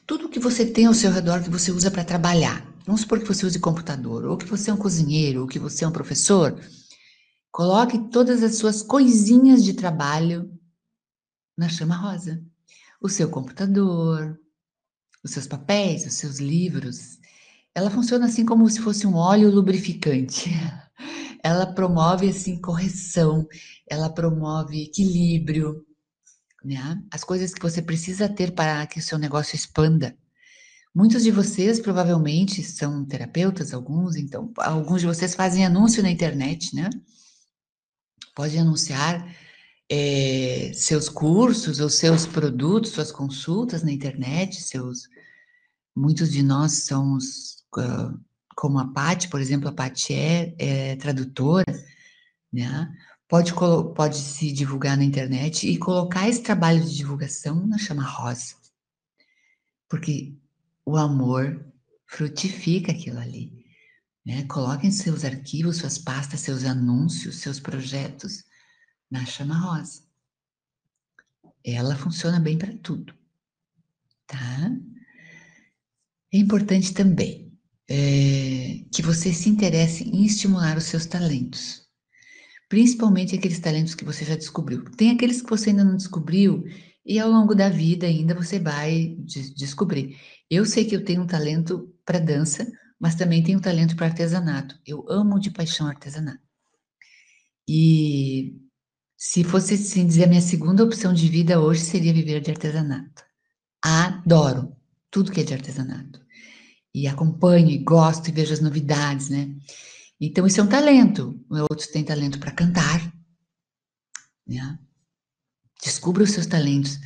Tudo 0.05 0.29
que 0.29 0.39
você 0.39 0.65
tem 0.65 0.85
ao 0.85 0.93
seu 0.93 1.11
redor 1.11 1.43
que 1.43 1.49
você 1.49 1.71
usa 1.71 1.89
para 1.89 2.03
trabalhar, 2.03 2.73
Vamos 2.85 3.01
supor 3.01 3.19
que 3.19 3.27
você 3.27 3.45
use 3.45 3.59
computador, 3.59 4.25
ou 4.25 4.37
que 4.37 4.45
você 4.45 4.69
é 4.69 4.73
um 4.73 4.77
cozinheiro, 4.77 5.41
ou 5.41 5.47
que 5.47 5.57
você 5.57 5.85
é 5.85 5.87
um 5.87 5.91
professor. 5.91 6.59
Coloque 7.53 8.09
todas 8.09 8.41
as 8.41 8.55
suas 8.55 8.81
coisinhas 8.81 9.63
de 9.63 9.75
trabalho 9.75 10.51
na 11.55 11.69
chama 11.69 11.95
rosa. 11.95 12.43
O 12.99 13.07
seu 13.07 13.29
computador, 13.29 14.39
os 15.23 15.29
seus 15.29 15.45
papéis, 15.45 16.03
os 16.03 16.15
seus 16.15 16.39
livros. 16.39 17.19
Ela 17.75 17.91
funciona 17.91 18.25
assim 18.25 18.43
como 18.43 18.67
se 18.67 18.79
fosse 18.79 19.05
um 19.05 19.13
óleo 19.13 19.51
lubrificante. 19.51 20.49
Ela 21.43 21.67
promove 21.67 22.27
assim 22.27 22.59
correção, 22.59 23.45
ela 23.85 24.09
promove 24.09 24.81
equilíbrio, 24.81 25.85
né? 26.63 27.03
As 27.11 27.21
coisas 27.21 27.53
que 27.53 27.61
você 27.61 27.81
precisa 27.81 28.29
ter 28.29 28.53
para 28.53 28.87
que 28.87 28.99
o 28.99 29.01
seu 29.01 29.19
negócio 29.19 29.53
expanda. 29.53 30.17
Muitos 30.95 31.21
de 31.21 31.31
vocês 31.31 31.81
provavelmente 31.81 32.63
são 32.63 33.03
terapeutas, 33.03 33.73
alguns, 33.73 34.15
então 34.15 34.53
alguns 34.55 35.01
de 35.01 35.07
vocês 35.07 35.35
fazem 35.35 35.65
anúncio 35.65 36.01
na 36.01 36.09
internet, 36.09 36.73
né? 36.73 36.89
Pode 38.35 38.57
anunciar 38.57 39.27
é, 39.89 40.71
seus 40.73 41.09
cursos 41.09 41.79
ou 41.79 41.89
seus 41.89 42.25
produtos, 42.25 42.91
suas 42.91 43.11
consultas 43.11 43.83
na 43.83 43.91
internet, 43.91 44.61
seus. 44.61 45.07
Muitos 45.95 46.31
de 46.31 46.41
nós 46.41 46.85
somos 46.85 47.63
uh, 47.77 48.19
como 48.55 48.79
a 48.79 48.87
Paty, 48.87 49.29
por 49.29 49.39
exemplo, 49.39 49.69
a 49.69 49.71
Paty 49.71 50.13
é, 50.13 50.55
é 50.57 50.95
tradutora, 50.95 51.65
né? 52.51 52.91
Pode, 53.27 53.53
pode 53.95 54.17
se 54.17 54.51
divulgar 54.51 54.97
na 54.97 55.03
internet 55.03 55.67
e 55.67 55.77
colocar 55.77 56.27
esse 56.29 56.41
trabalho 56.41 56.83
de 56.83 56.95
divulgação 56.95 57.65
na 57.65 57.77
chama 57.77 58.03
rosa. 58.03 58.55
Porque 59.89 60.35
o 60.85 60.97
amor 60.97 61.65
frutifica 62.05 62.91
aquilo 62.91 63.19
ali. 63.19 63.62
Né? 64.25 64.43
Coloquem 64.45 64.91
seus 64.91 65.25
arquivos, 65.25 65.77
suas 65.77 65.97
pastas, 65.97 66.39
seus 66.39 66.63
anúncios, 66.63 67.37
seus 67.37 67.59
projetos 67.59 68.43
na 69.11 69.25
chama 69.25 69.57
rosa. 69.57 70.03
Ela 71.63 71.95
funciona 71.95 72.39
bem 72.39 72.57
para 72.57 72.75
tudo, 72.77 73.13
tá? 74.27 74.71
É 76.31 76.37
importante 76.37 76.93
também 76.93 77.53
é, 77.89 78.85
que 78.91 79.01
você 79.01 79.31
se 79.33 79.49
interesse 79.49 80.03
em 80.03 80.25
estimular 80.25 80.77
os 80.77 80.85
seus 80.85 81.05
talentos, 81.05 81.87
principalmente 82.67 83.35
aqueles 83.35 83.59
talentos 83.59 83.95
que 83.95 84.03
você 84.03 84.25
já 84.25 84.35
descobriu. 84.35 84.83
Tem 84.97 85.11
aqueles 85.11 85.41
que 85.41 85.49
você 85.49 85.69
ainda 85.69 85.83
não 85.83 85.95
descobriu 85.95 86.63
e 87.05 87.19
ao 87.19 87.29
longo 87.29 87.53
da 87.53 87.69
vida 87.69 88.07
ainda 88.07 88.33
você 88.33 88.59
vai 88.59 89.15
de 89.19 89.53
descobrir. 89.53 90.17
Eu 90.49 90.65
sei 90.65 90.85
que 90.85 90.95
eu 90.95 91.03
tenho 91.03 91.21
um 91.21 91.27
talento 91.27 91.93
para 92.05 92.19
dança, 92.19 92.69
mas 93.03 93.15
também 93.15 93.43
tenho 93.43 93.59
talento 93.59 93.97
para 93.97 94.05
artesanato. 94.05 94.79
Eu 94.87 95.05
amo 95.09 95.37
de 95.37 95.51
paixão 95.51 95.87
artesanato. 95.87 96.39
E 97.67 98.55
se 99.17 99.43
fosse 99.43 99.73
assim 99.73 100.07
dizer 100.07 100.23
a 100.23 100.27
minha 100.27 100.39
segunda 100.39 100.85
opção 100.85 101.13
de 101.13 101.27
vida 101.27 101.59
hoje 101.59 101.81
seria 101.81 102.13
viver 102.13 102.39
de 102.39 102.51
artesanato. 102.51 103.21
Adoro 103.83 104.73
tudo 105.11 105.33
que 105.33 105.41
é 105.41 105.43
de 105.43 105.53
artesanato. 105.53 106.25
E 106.95 107.05
acompanho 107.05 107.69
e 107.69 107.77
gosto 107.77 108.29
e 108.29 108.31
vejo 108.31 108.53
as 108.53 108.61
novidades, 108.61 109.27
né? 109.27 109.53
Então 110.17 110.47
isso 110.47 110.61
é 110.61 110.63
um 110.63 110.69
talento. 110.69 111.37
Outros 111.49 111.87
têm 111.87 112.05
talento 112.05 112.39
para 112.39 112.51
cantar, 112.53 113.13
né? 114.47 114.79
Descubra 115.83 116.23
os 116.23 116.31
seus 116.31 116.45
talentos, 116.45 117.01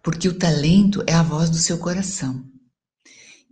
porque 0.00 0.28
o 0.28 0.38
talento 0.38 1.02
é 1.08 1.12
a 1.12 1.24
voz 1.24 1.50
do 1.50 1.56
seu 1.56 1.76
coração. 1.76 2.48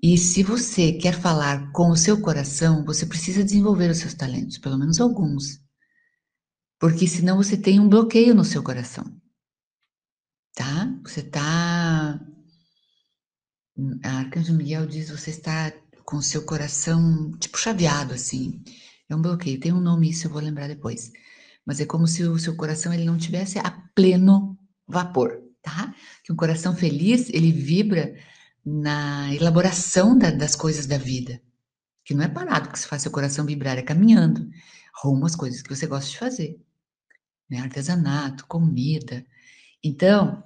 E 0.02 0.16
se 0.16 0.42
você 0.44 0.92
quer 0.92 1.12
falar 1.12 1.72
com 1.72 1.90
o 1.90 1.96
seu 1.96 2.20
coração, 2.20 2.84
você 2.84 3.04
precisa 3.04 3.42
desenvolver 3.42 3.90
os 3.90 3.98
seus 3.98 4.14
talentos, 4.14 4.58
pelo 4.58 4.78
menos 4.78 5.00
alguns. 5.00 5.61
Porque 6.78 7.08
senão 7.08 7.37
você 7.37 7.56
tem 7.56 7.80
um 7.80 7.88
bloqueio 7.88 8.34
no 8.34 8.44
seu 8.44 8.62
coração. 8.62 9.04
Tá? 10.54 10.87
Você 11.02 11.22
tá. 11.22 12.20
A 14.04 14.11
Arcanjo 14.18 14.54
Miguel 14.54 14.87
diz: 14.87 15.11
você 15.11 15.30
está 15.30 15.72
com 16.04 16.18
o 16.18 16.22
seu 16.22 16.44
coração 16.44 17.32
tipo 17.38 17.58
chaveado, 17.58 18.14
assim. 18.14 18.62
É 19.08 19.16
um 19.16 19.22
bloqueio. 19.22 19.58
Tem 19.58 19.72
um 19.72 19.80
nome, 19.80 20.11
isso 20.11 20.28
eu 20.28 20.30
vou 20.30 20.40
lembrar 20.40 20.68
depois. 20.68 21.11
Mas 21.66 21.80
é 21.80 21.87
como 21.87 22.06
se 22.06 22.22
o 22.22 22.38
seu 22.38 22.56
coração 22.56 22.94
ele 22.94 23.04
não 23.04 23.18
tivesse 23.18 23.58
a 23.58 23.70
pleno 23.94 24.56
vapor, 24.87 25.42
tá? 25.61 25.92
Que 26.24 26.32
um 26.32 26.37
coração 26.37 26.74
feliz, 26.76 27.28
ele 27.30 27.50
vibra 27.50 28.14
na 28.68 29.35
elaboração 29.35 30.16
da, 30.16 30.31
das 30.31 30.54
coisas 30.54 30.87
da 30.87 30.98
vida. 30.98 31.40
Que 32.04 32.14
não 32.14 32.24
é 32.24 32.28
parado 32.28 32.70
que 32.70 32.78
se 32.78 32.87
faz 32.87 33.02
seu 33.02 33.11
coração 33.11 33.44
vibrar, 33.44 33.78
é 33.78 33.83
caminhando 33.83 34.48
rumo 35.02 35.26
às 35.26 35.37
coisas 35.37 35.62
que 35.62 35.74
você 35.74 35.87
gosta 35.87 36.11
de 36.11 36.18
fazer. 36.18 36.61
Né? 37.48 37.59
Artesanato, 37.61 38.46
comida. 38.46 39.24
Então, 39.83 40.42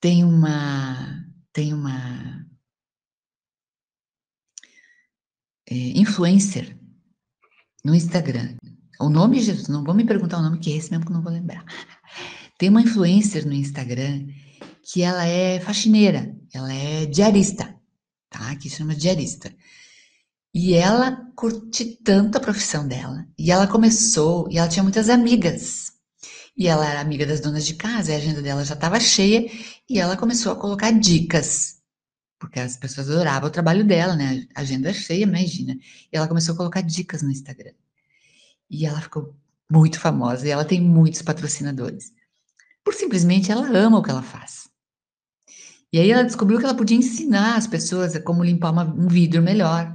tem 0.00 0.24
uma, 0.24 1.24
tem 1.52 1.72
uma 1.72 2.46
é, 5.68 5.74
influencer 5.74 6.76
no 7.84 7.94
Instagram. 7.94 8.56
O 9.00 9.08
nome, 9.08 9.40
Jesus, 9.40 9.68
não 9.68 9.82
vou 9.82 9.94
me 9.94 10.04
perguntar 10.04 10.38
o 10.38 10.42
nome, 10.42 10.58
que 10.58 10.72
é 10.72 10.76
esse 10.76 10.90
mesmo 10.90 11.06
que 11.06 11.12
eu 11.12 11.16
não 11.16 11.22
vou 11.22 11.32
lembrar. 11.32 11.64
Tem 12.58 12.68
uma 12.68 12.82
influencer 12.82 13.44
no 13.46 13.52
Instagram 13.52 14.28
que 14.82 15.02
ela 15.02 15.26
é 15.26 15.60
faxineira, 15.60 16.36
ela 16.52 16.72
é 16.72 17.06
diarista, 17.06 17.74
tá? 18.28 18.54
Que 18.56 18.68
chama 18.68 18.94
diarista. 18.94 19.54
E 20.54 20.74
ela 20.74 21.30
curte 21.34 21.84
tanto 22.04 22.36
a 22.36 22.40
profissão 22.40 22.86
dela. 22.86 23.26
E 23.38 23.50
ela 23.50 23.66
começou, 23.66 24.48
e 24.50 24.58
ela 24.58 24.68
tinha 24.68 24.82
muitas 24.82 25.08
amigas. 25.08 25.92
E 26.56 26.66
ela 26.68 26.86
era 26.86 27.00
amiga 27.00 27.24
das 27.24 27.40
donas 27.40 27.64
de 27.64 27.74
casa, 27.74 28.12
e 28.12 28.14
a 28.14 28.18
agenda 28.18 28.42
dela 28.42 28.64
já 28.64 28.74
estava 28.74 29.00
cheia, 29.00 29.50
e 29.88 29.98
ela 29.98 30.16
começou 30.16 30.52
a 30.52 30.56
colocar 30.56 30.90
dicas. 30.90 31.80
Porque 32.38 32.60
as 32.60 32.76
pessoas 32.76 33.08
adoravam 33.08 33.48
o 33.48 33.52
trabalho 33.52 33.86
dela, 33.86 34.16
né? 34.16 34.46
Agenda 34.54 34.92
cheia, 34.92 35.22
imagina. 35.22 35.74
E 36.12 36.16
ela 36.16 36.28
começou 36.28 36.54
a 36.54 36.58
colocar 36.58 36.82
dicas 36.82 37.22
no 37.22 37.30
Instagram. 37.30 37.72
E 38.68 38.84
ela 38.84 39.00
ficou 39.00 39.34
muito 39.70 39.98
famosa, 39.98 40.46
e 40.46 40.50
ela 40.50 40.64
tem 40.64 40.80
muitos 40.80 41.22
patrocinadores. 41.22 42.12
Por 42.84 42.94
simplesmente 42.94 43.50
ela 43.50 43.66
ama 43.78 43.98
o 43.98 44.02
que 44.02 44.10
ela 44.10 44.22
faz. 44.22 44.71
E 45.92 45.98
aí 46.00 46.10
ela 46.10 46.24
descobriu 46.24 46.58
que 46.58 46.64
ela 46.64 46.76
podia 46.76 46.96
ensinar 46.96 47.56
as 47.56 47.66
pessoas 47.66 48.16
como 48.24 48.42
limpar 48.42 48.72
uma, 48.72 48.84
um 48.84 49.08
vidro 49.08 49.42
melhor, 49.42 49.92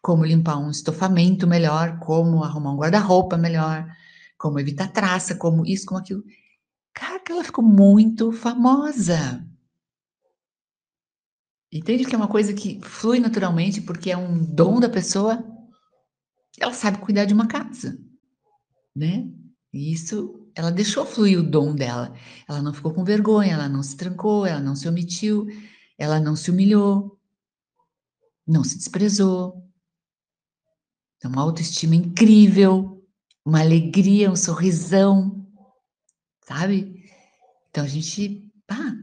como 0.00 0.24
limpar 0.24 0.58
um 0.58 0.70
estofamento 0.70 1.46
melhor, 1.46 1.98
como 1.98 2.44
arrumar 2.44 2.72
um 2.72 2.76
guarda-roupa 2.76 3.36
melhor, 3.36 3.86
como 4.38 4.60
evitar 4.60 4.92
traça, 4.92 5.34
como 5.34 5.66
isso, 5.66 5.86
como 5.86 6.00
aquilo. 6.00 6.22
Cara, 6.94 7.20
ela 7.28 7.44
ficou 7.44 7.64
muito 7.64 8.30
famosa. 8.30 9.44
Entende 11.72 12.04
que 12.04 12.14
é 12.14 12.18
uma 12.18 12.28
coisa 12.28 12.52
que 12.54 12.80
flui 12.82 13.18
naturalmente 13.20 13.80
porque 13.80 14.10
é 14.10 14.16
um 14.16 14.38
dom 14.44 14.78
da 14.80 14.88
pessoa. 14.88 15.44
Ela 16.58 16.72
sabe 16.72 16.98
cuidar 16.98 17.24
de 17.24 17.34
uma 17.34 17.46
casa, 17.46 17.98
né? 18.94 19.28
E 19.72 19.92
isso, 19.92 20.39
ela 20.54 20.70
deixou 20.70 21.04
fluir 21.06 21.38
o 21.38 21.42
dom 21.42 21.74
dela. 21.74 22.14
Ela 22.48 22.62
não 22.62 22.72
ficou 22.72 22.92
com 22.92 23.04
vergonha, 23.04 23.54
ela 23.54 23.68
não 23.68 23.82
se 23.82 23.96
trancou, 23.96 24.46
ela 24.46 24.60
não 24.60 24.74
se 24.74 24.88
omitiu, 24.88 25.46
ela 25.98 26.18
não 26.20 26.34
se 26.34 26.50
humilhou, 26.50 27.18
não 28.46 28.64
se 28.64 28.76
desprezou. 28.76 29.64
Então, 31.16 31.30
uma 31.30 31.42
autoestima 31.42 31.94
incrível, 31.94 33.04
uma 33.44 33.60
alegria, 33.60 34.30
um 34.30 34.36
sorrisão, 34.36 35.46
sabe? 36.46 37.04
Então, 37.70 37.84
a 37.84 37.88
gente, 37.88 38.50
pá, 38.66 38.94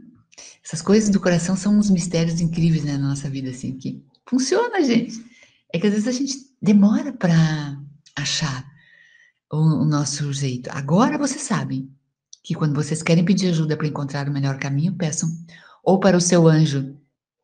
essas 0.63 0.81
coisas 0.81 1.09
do 1.09 1.19
coração 1.19 1.55
são 1.55 1.77
uns 1.77 1.89
mistérios 1.89 2.41
incríveis 2.41 2.83
né, 2.83 2.97
na 2.97 3.09
nossa 3.09 3.29
vida, 3.29 3.51
assim, 3.51 3.77
que 3.77 4.03
funciona, 4.27 4.83
gente. 4.83 5.23
É 5.71 5.79
que 5.79 5.87
às 5.87 5.93
vezes 5.93 6.07
a 6.07 6.11
gente 6.11 6.35
demora 6.61 7.13
para 7.13 7.79
achar 8.15 8.65
o, 9.51 9.57
o 9.57 9.85
nosso 9.85 10.31
jeito. 10.33 10.69
Agora 10.71 11.17
vocês 11.17 11.41
sabem 11.41 11.89
que 12.43 12.53
quando 12.55 12.75
vocês 12.75 13.03
querem 13.03 13.25
pedir 13.25 13.49
ajuda 13.49 13.75
para 13.75 13.87
encontrar 13.87 14.27
o 14.27 14.31
melhor 14.31 14.57
caminho, 14.59 14.95
peçam 14.95 15.29
ou 15.83 15.99
para 15.99 16.17
o 16.17 16.21
seu 16.21 16.47
anjo, 16.47 16.97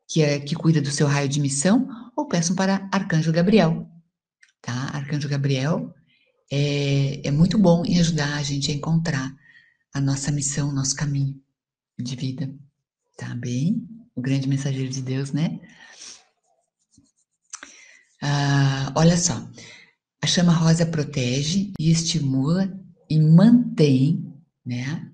que 0.08 0.22
é 0.22 0.40
que 0.40 0.56
cuida 0.56 0.82
do 0.82 0.92
seu 0.92 1.08
raio 1.08 1.30
de 1.30 1.40
missão, 1.40 1.88
ou 2.16 2.28
peçam 2.28 2.56
para 2.56 2.88
Arcanjo 2.92 3.32
Gabriel. 3.32 3.90
Tá? 4.62 4.74
Arcanjo 4.94 5.28
Gabriel 5.28 5.94
é, 6.52 7.28
é 7.28 7.32
muito 7.32 7.58
bom 7.58 7.84
em 7.86 8.00
ajudar 8.00 8.36
a 8.36 8.44
gente 8.44 8.72
a 8.72 8.74
encontrar 8.74 9.34
a 9.94 10.00
nossa 10.00 10.32
missão, 10.32 10.70
o 10.70 10.74
nosso 10.74 10.96
caminho 10.96 11.42
de 12.00 12.16
vida. 12.16 12.54
Tá 13.18 13.34
bem? 13.36 13.88
O 14.16 14.22
grande 14.22 14.48
mensageiro 14.48 14.90
de 14.90 15.02
Deus, 15.02 15.32
né? 15.32 15.60
Ah, 18.22 18.94
olha 18.96 19.18
só, 19.18 19.50
a 20.24 20.26
chama 20.26 20.54
rosa 20.54 20.86
protege 20.86 21.74
e 21.78 21.92
estimula 21.92 22.74
e 23.10 23.20
mantém, 23.20 24.34
né, 24.66 25.12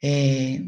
é, 0.00 0.62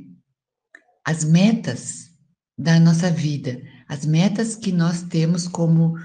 as 1.07 1.23
metas 1.23 2.11
da 2.59 2.81
nossa 2.81 3.09
vida, 3.09 3.63
as 3.89 4.05
metas 4.05 4.57
que 4.57 4.73
nós 4.73 5.03
temos 5.03 5.47
como 5.47 5.97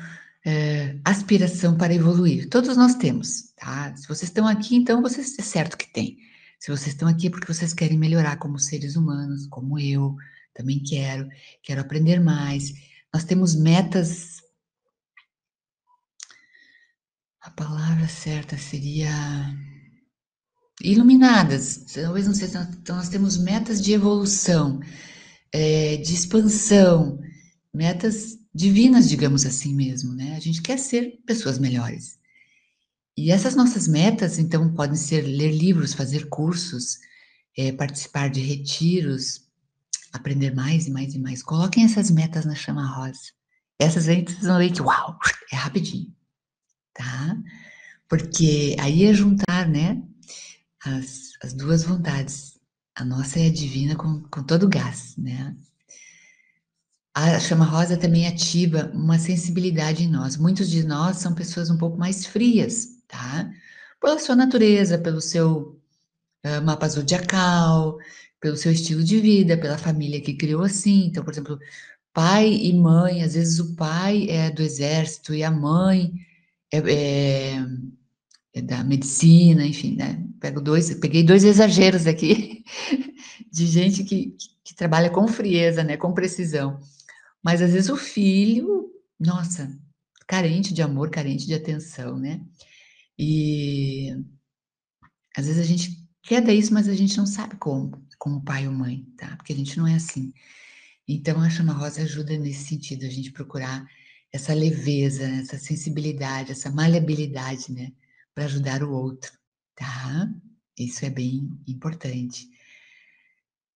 é, 0.46 1.00
aspiração 1.04 1.76
para 1.76 1.92
evoluir. 1.92 2.48
Todos 2.48 2.78
nós 2.78 2.94
temos, 2.94 3.54
tá? 3.56 3.96
Se 3.96 4.08
vocês 4.08 4.30
estão 4.30 4.48
aqui, 4.48 4.76
então 4.76 5.02
vocês 5.02 5.36
é 5.40 5.42
certo 5.42 5.76
que 5.76 5.92
tem. 5.92 6.16
Se 6.60 6.70
vocês 6.70 6.94
estão 6.94 7.08
aqui 7.08 7.26
é 7.26 7.30
porque 7.32 7.52
vocês 7.52 7.74
querem 7.74 7.98
melhorar 7.98 8.38
como 8.38 8.60
seres 8.60 8.96
humanos, 8.96 9.48
como 9.48 9.80
eu 9.80 10.16
também 10.54 10.80
quero, 10.80 11.28
quero 11.64 11.82
aprender 11.82 12.20
mais. 12.20 12.72
Nós 13.12 13.24
temos 13.24 13.56
metas 13.56 14.44
a 17.42 17.50
palavra 17.52 18.08
certa 18.08 18.58
seria 18.58 19.12
iluminadas. 20.82 21.86
Talvez 21.94 22.28
não 22.28 22.34
seja. 22.34 22.70
Então, 22.82 22.96
nós 22.96 23.10
temos 23.10 23.38
metas 23.38 23.82
de 23.82 23.94
evolução, 23.94 24.80
é, 25.52 25.98
de 25.98 26.14
expansão, 26.14 27.20
metas 27.74 28.38
divinas, 28.54 29.08
digamos 29.08 29.46
assim 29.46 29.74
mesmo, 29.74 30.14
né? 30.14 30.36
A 30.36 30.40
gente 30.40 30.62
quer 30.62 30.78
ser 30.78 31.20
pessoas 31.26 31.60
melhores. 31.60 32.18
E 33.18 33.32
essas 33.32 33.56
nossas 33.56 33.88
metas, 33.88 34.40
então, 34.40 34.74
podem 34.74 34.96
ser 34.96 35.22
ler 35.22 35.52
livros, 35.52 35.94
fazer 35.94 36.30
cursos, 36.30 36.98
é, 37.58 37.72
participar 37.72 38.30
de 38.30 38.42
retiros, 38.42 39.42
aprender 40.14 40.54
mais 40.56 40.88
e 40.88 40.92
mais 40.92 41.14
e 41.14 41.20
mais. 41.20 41.44
Coloquem 41.44 41.84
essas 41.84 42.10
metas 42.10 42.46
na 42.46 42.56
chama 42.56 42.86
rosa 42.86 43.20
Essas 43.78 44.08
aí 44.08 44.24
vocês 44.24 44.44
vão 44.44 44.58
ver 44.58 44.72
que, 44.72 44.82
uau, 44.82 45.18
é 45.52 45.56
rapidinho, 45.56 46.16
tá? 47.00 47.38
Porque 48.10 48.76
aí 48.78 49.06
é 49.06 49.14
juntar, 49.14 49.68
né, 49.68 50.04
as, 50.84 51.32
as 51.42 51.54
duas 51.54 51.84
vontades. 51.84 52.60
A 52.96 53.06
nossa 53.06 53.40
é 53.40 53.48
a 53.48 53.54
divina 53.54 53.96
com, 53.96 54.22
com 54.24 54.44
todo 54.44 54.64
o 54.66 54.70
gás, 54.70 55.16
né? 55.18 55.56
A 57.16 57.40
chama 57.40 57.66
rosa 57.66 57.98
também 57.98 58.28
ativa 58.28 58.92
uma 58.94 59.18
sensibilidade 59.18 60.04
em 60.04 60.10
nós. 60.10 60.36
Muitos 60.36 60.70
de 60.70 60.84
nós 60.86 61.18
são 61.18 61.34
pessoas 61.34 61.70
um 61.70 61.78
pouco 61.78 61.98
mais 61.98 62.26
frias, 62.26 62.88
tá? 63.08 63.50
Pela 64.02 64.20
sua 64.20 64.36
natureza, 64.36 64.98
pelo 64.98 65.22
seu 65.22 65.82
uh, 66.46 66.62
mapa 66.64 66.88
zodiacal, 66.90 67.98
pelo 68.42 68.58
seu 68.58 68.72
estilo 68.72 69.04
de 69.04 69.20
vida, 69.20 69.58
pela 69.58 69.78
família 69.78 70.22
que 70.22 70.34
criou 70.34 70.64
assim. 70.64 71.06
Então, 71.06 71.24
por 71.24 71.32
exemplo, 71.34 71.60
pai 72.14 72.54
e 72.54 72.74
mãe, 72.74 73.24
às 73.24 73.34
vezes 73.34 73.60
o 73.60 73.76
pai 73.76 74.30
é 74.30 74.52
do 74.52 74.62
exército 74.62 75.34
e 75.34 75.44
a 75.44 75.52
mãe 75.52 76.14
é, 76.72 76.78
é, 76.78 77.66
é 78.54 78.62
da 78.62 78.84
medicina, 78.84 79.66
enfim, 79.66 79.96
né? 79.96 80.26
Pego 80.40 80.62
dois, 80.62 80.94
peguei 80.96 81.24
dois 81.24 81.44
exageros 81.44 82.08
aqui 82.08 82.64
de 83.52 83.66
gente 83.68 84.04
que, 84.04 84.36
que 84.64 84.76
trabalha 84.76 85.10
com 85.10 85.28
frieza, 85.28 85.84
né? 85.84 85.98
Com 85.98 86.14
precisão. 86.14 86.80
Mas 87.44 87.62
às 87.62 87.74
vezes 87.74 87.90
o 87.90 87.98
filho, 87.98 88.92
nossa, 89.20 89.70
carente 90.28 90.74
de 90.74 90.82
amor, 90.82 91.10
carente 91.10 91.46
de 91.46 91.54
atenção, 91.54 92.18
né? 92.18 92.42
E 93.18 94.16
às 95.36 95.46
vezes 95.48 95.62
a 95.62 95.66
gente 95.66 96.08
quer 96.24 96.42
dar 96.42 96.54
isso, 96.54 96.74
mas 96.74 96.88
a 96.88 96.94
gente 96.94 97.18
não 97.18 97.26
sabe 97.26 97.56
como, 97.58 97.92
como 98.18 98.44
pai 98.44 98.68
ou 98.68 98.74
mãe, 98.74 99.06
tá? 99.18 99.36
Porque 99.38 99.54
a 99.54 99.56
gente 99.56 99.78
não 99.78 99.88
é 99.88 99.96
assim. 99.96 100.34
Então 101.08 101.42
a 101.42 101.50
chama 101.50 101.74
rosa 101.74 102.04
ajuda 102.04 102.38
nesse 102.38 102.66
sentido, 102.66 103.06
a 103.06 103.10
gente 103.10 103.32
procurar 103.32 103.86
essa 104.32 104.54
leveza, 104.54 105.24
essa 105.24 105.58
sensibilidade, 105.58 106.52
essa 106.52 106.70
maleabilidade, 106.70 107.72
né? 107.72 107.92
Para 108.34 108.46
ajudar 108.46 108.84
o 108.84 108.92
outro, 108.92 109.32
tá? 109.76 110.32
Isso 110.78 111.06
é 111.06 111.10
bem 111.10 111.50
importante. 111.68 112.48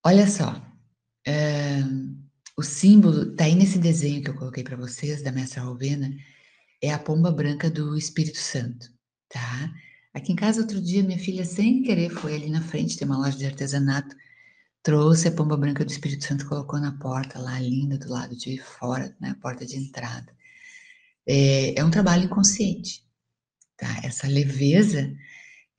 Olha 0.06 0.28
só, 0.28 0.62
o 2.58 2.62
símbolo, 2.62 3.36
tá 3.36 3.46
aí 3.46 3.56
nesse 3.56 3.80
desenho 3.80 4.22
que 4.24 4.30
eu 4.30 4.36
coloquei 4.36 4.64
para 4.64 4.78
vocês, 4.78 5.22
da 5.22 5.32
Mestra 5.32 5.62
Rovena, 5.64 6.16
é 6.82 6.92
a 6.92 7.00
pomba 7.00 7.32
branca 7.32 7.70
do 7.70 7.98
Espírito 7.98 8.38
Santo, 8.38 8.92
tá? 9.30 9.74
Aqui 10.14 10.32
em 10.32 10.36
casa, 10.36 10.62
outro 10.62 10.80
dia, 10.80 11.02
minha 11.02 11.18
filha, 11.18 11.44
sem 11.46 11.82
querer, 11.82 12.10
foi 12.10 12.36
ali 12.36 12.50
na 12.50 12.62
frente, 12.62 12.98
tem 12.98 13.08
uma 13.08 13.18
loja 13.18 13.38
de 13.38 13.46
artesanato, 13.46 14.16
trouxe 14.84 15.28
a 15.30 15.32
pomba 15.32 15.58
branca 15.58 15.84
do 15.84 15.92
Espírito 15.92 16.26
Santo, 16.26 16.48
colocou 16.48 16.80
na 16.80 16.92
porta 16.92 17.40
lá, 17.40 17.60
linda, 17.60 17.98
do 17.98 18.10
lado 18.10 18.36
de 18.36 18.60
fora, 18.60 19.16
na 19.20 19.30
né, 19.30 19.38
porta 19.42 19.66
de 19.66 19.78
entrada. 19.78 20.32
É, 21.28 21.80
é 21.80 21.84
um 21.84 21.92
trabalho 21.92 22.26
inconsciente, 22.26 23.04
tá? 23.78 24.02
Essa 24.04 24.28
leveza, 24.28 25.14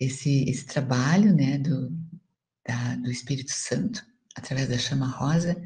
esse, 0.00 0.44
esse 0.48 0.64
trabalho, 0.66 1.34
né, 1.34 1.58
do, 1.58 1.90
da, 2.66 2.96
do 2.96 3.10
Espírito 3.10 3.52
Santo, 3.52 4.04
através 4.36 4.68
da 4.68 4.78
chama 4.78 5.06
rosa, 5.06 5.60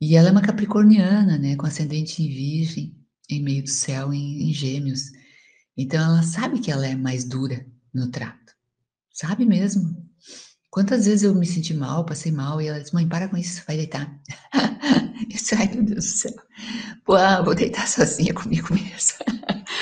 e 0.00 0.16
ela 0.16 0.28
é 0.28 0.32
uma 0.32 0.42
capricorniana, 0.42 1.36
né, 1.36 1.56
com 1.56 1.66
ascendente 1.66 2.22
em 2.22 2.28
virgem, 2.28 2.96
em 3.28 3.42
meio 3.42 3.62
do 3.62 3.70
céu, 3.70 4.12
em, 4.12 4.48
em 4.48 4.52
gêmeos. 4.52 5.10
Então 5.76 6.02
ela 6.02 6.22
sabe 6.22 6.60
que 6.60 6.70
ela 6.70 6.86
é 6.86 6.94
mais 6.94 7.24
dura 7.24 7.66
no 7.92 8.10
trato. 8.10 8.54
Sabe 9.12 9.44
mesmo. 9.44 10.08
Quantas 10.70 11.06
vezes 11.06 11.24
eu 11.24 11.34
me 11.34 11.46
senti 11.46 11.74
mal, 11.74 12.06
passei 12.06 12.30
mal, 12.30 12.60
e 12.60 12.68
ela 12.68 12.80
disse, 12.80 12.94
mãe, 12.94 13.08
para 13.08 13.28
com 13.28 13.36
isso, 13.36 13.62
vai 13.66 13.76
deitar. 13.76 14.08
isso, 15.30 15.54
ai 15.54 15.68
meu 15.68 15.82
Deus 15.84 16.04
do 16.04 16.18
céu. 16.18 16.34
Pô, 17.04 17.14
ah, 17.14 17.42
vou 17.42 17.54
deitar 17.54 17.86
sozinha 17.88 18.34
comigo 18.34 18.68
mesmo. 18.74 19.18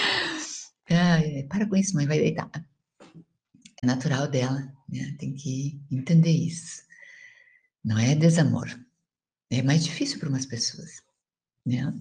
ai, 0.91 1.45
para 1.45 1.67
com 1.67 1.77
isso, 1.77 1.95
mãe, 1.95 2.07
vai 2.07 2.19
deitar. 2.19 2.51
É 3.83 3.87
natural 3.87 4.29
dela, 4.29 4.61
né? 4.89 5.15
Tem 5.19 5.35
que 5.35 5.81
entender 5.91 6.31
isso. 6.31 6.83
Não 7.85 7.99
é 7.99 8.15
desamor. 8.15 8.69
É 9.51 9.63
mais 9.63 9.85
difícil 9.85 10.19
para 10.19 10.29
umas 10.29 10.47
pessoas, 10.47 11.03
né? 11.65 11.93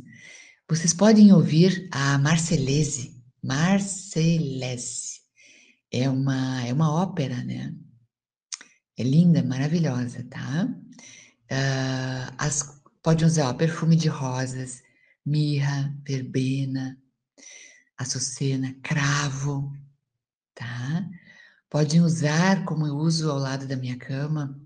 Vocês 0.69 0.93
podem 0.93 1.31
ouvir 1.31 1.88
a 1.91 2.17
Marcelese, 2.17 3.23
Marcelese. 3.41 5.21
É 5.89 6.10
uma, 6.10 6.65
é 6.65 6.73
uma 6.73 6.91
ópera, 6.91 7.41
né? 7.43 7.73
É 8.97 9.03
linda, 9.03 9.41
maravilhosa, 9.43 10.25
tá? 10.29 10.67
Uh, 11.49 12.33
as, 12.38 12.76
pode 13.01 13.25
usar 13.25 13.53
perfume 13.53 13.95
de 13.95 14.07
rosas, 14.07 14.83
mirra, 15.25 15.95
verbena, 16.05 16.97
açucena, 17.97 18.75
cravo, 18.81 19.75
tá? 20.53 21.10
Podem 21.69 22.01
usar, 22.01 22.63
como 22.65 22.88
eu 22.88 22.95
uso 22.95 23.29
ao 23.29 23.38
lado 23.38 23.67
da 23.67 23.75
minha 23.75 23.97
cama, 23.97 24.60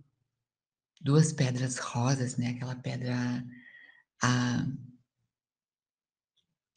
duas 1.01 1.33
pedras 1.33 1.77
rosas, 1.77 2.37
né? 2.37 2.49
Aquela 2.49 2.75
pedra, 2.75 3.15
a, 4.21 4.67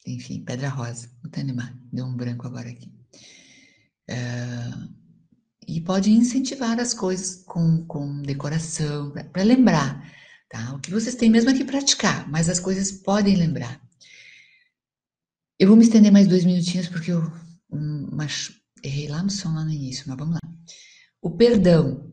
enfim, 0.05 0.43
pedra 0.43 0.69
rosa. 0.69 1.09
Vou 1.21 1.31
te 1.31 1.39
animar, 1.39 1.77
deu 1.91 2.05
um 2.05 2.15
branco 2.15 2.47
agora 2.47 2.69
aqui. 2.69 2.91
Uh, 4.09 4.95
e 5.67 5.81
pode 5.81 6.11
incentivar 6.11 6.79
as 6.79 6.93
coisas 6.93 7.43
com, 7.43 7.85
com 7.85 8.21
decoração, 8.21 9.11
para 9.11 9.43
lembrar, 9.43 10.11
tá? 10.49 10.73
O 10.73 10.79
que 10.79 10.91
vocês 10.91 11.15
têm 11.15 11.29
mesmo 11.29 11.49
é 11.49 11.53
que 11.53 11.63
praticar, 11.63 12.29
mas 12.29 12.49
as 12.49 12.59
coisas 12.59 12.91
podem 12.91 13.35
lembrar. 13.35 13.81
Eu 15.59 15.69
vou 15.69 15.77
me 15.77 15.83
estender 15.83 16.11
mais 16.11 16.27
dois 16.27 16.43
minutinhos 16.43 16.87
porque 16.87 17.11
eu 17.11 17.21
mas, 18.11 18.51
errei 18.83 19.07
lá 19.07 19.21
no 19.21 19.29
som, 19.29 19.53
lá 19.53 19.63
no 19.63 19.71
início, 19.71 20.05
mas 20.07 20.17
vamos 20.17 20.35
lá. 20.35 20.51
O 21.21 21.31
perdão. 21.31 22.11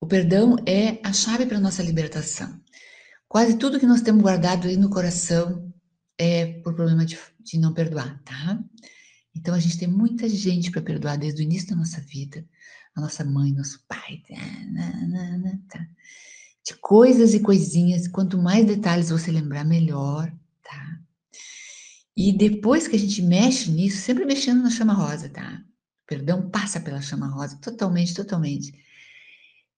O 0.00 0.06
perdão 0.06 0.56
é 0.66 0.98
a 1.06 1.12
chave 1.12 1.46
para 1.46 1.60
nossa 1.60 1.82
libertação. 1.82 2.58
Quase 3.28 3.58
tudo 3.58 3.78
que 3.78 3.86
nós 3.86 4.00
temos 4.00 4.22
guardado 4.22 4.66
aí 4.66 4.76
no 4.76 4.90
coração 4.90 5.72
é 6.18 6.46
por 6.62 6.74
problema 6.74 7.04
de, 7.04 7.18
de 7.40 7.58
não 7.58 7.72
perdoar, 7.72 8.20
tá? 8.24 8.58
Então 9.34 9.54
a 9.54 9.58
gente 9.58 9.78
tem 9.78 9.88
muita 9.88 10.28
gente 10.28 10.70
para 10.70 10.82
perdoar 10.82 11.16
desde 11.16 11.42
o 11.42 11.44
início 11.44 11.70
da 11.70 11.76
nossa 11.76 12.00
vida, 12.00 12.44
a 12.94 13.00
nossa 13.00 13.24
mãe, 13.24 13.52
nosso 13.52 13.84
pai, 13.86 14.22
tá, 14.28 14.34
tá. 15.68 15.86
De 16.64 16.74
coisas 16.74 17.34
e 17.34 17.40
coisinhas. 17.40 18.08
Quanto 18.08 18.38
mais 18.38 18.66
detalhes 18.66 19.10
você 19.10 19.30
lembrar, 19.30 19.64
melhor, 19.64 20.32
tá? 20.62 21.00
E 22.16 22.32
depois 22.32 22.88
que 22.88 22.96
a 22.96 22.98
gente 22.98 23.22
mexe 23.22 23.70
nisso, 23.70 23.98
sempre 23.98 24.24
mexendo 24.24 24.62
na 24.62 24.70
chama 24.70 24.92
rosa, 24.92 25.28
tá? 25.28 25.62
perdão 26.06 26.50
passa 26.50 26.80
pela 26.80 27.00
chama 27.00 27.28
rosa, 27.28 27.56
totalmente, 27.58 28.14
totalmente 28.14 28.72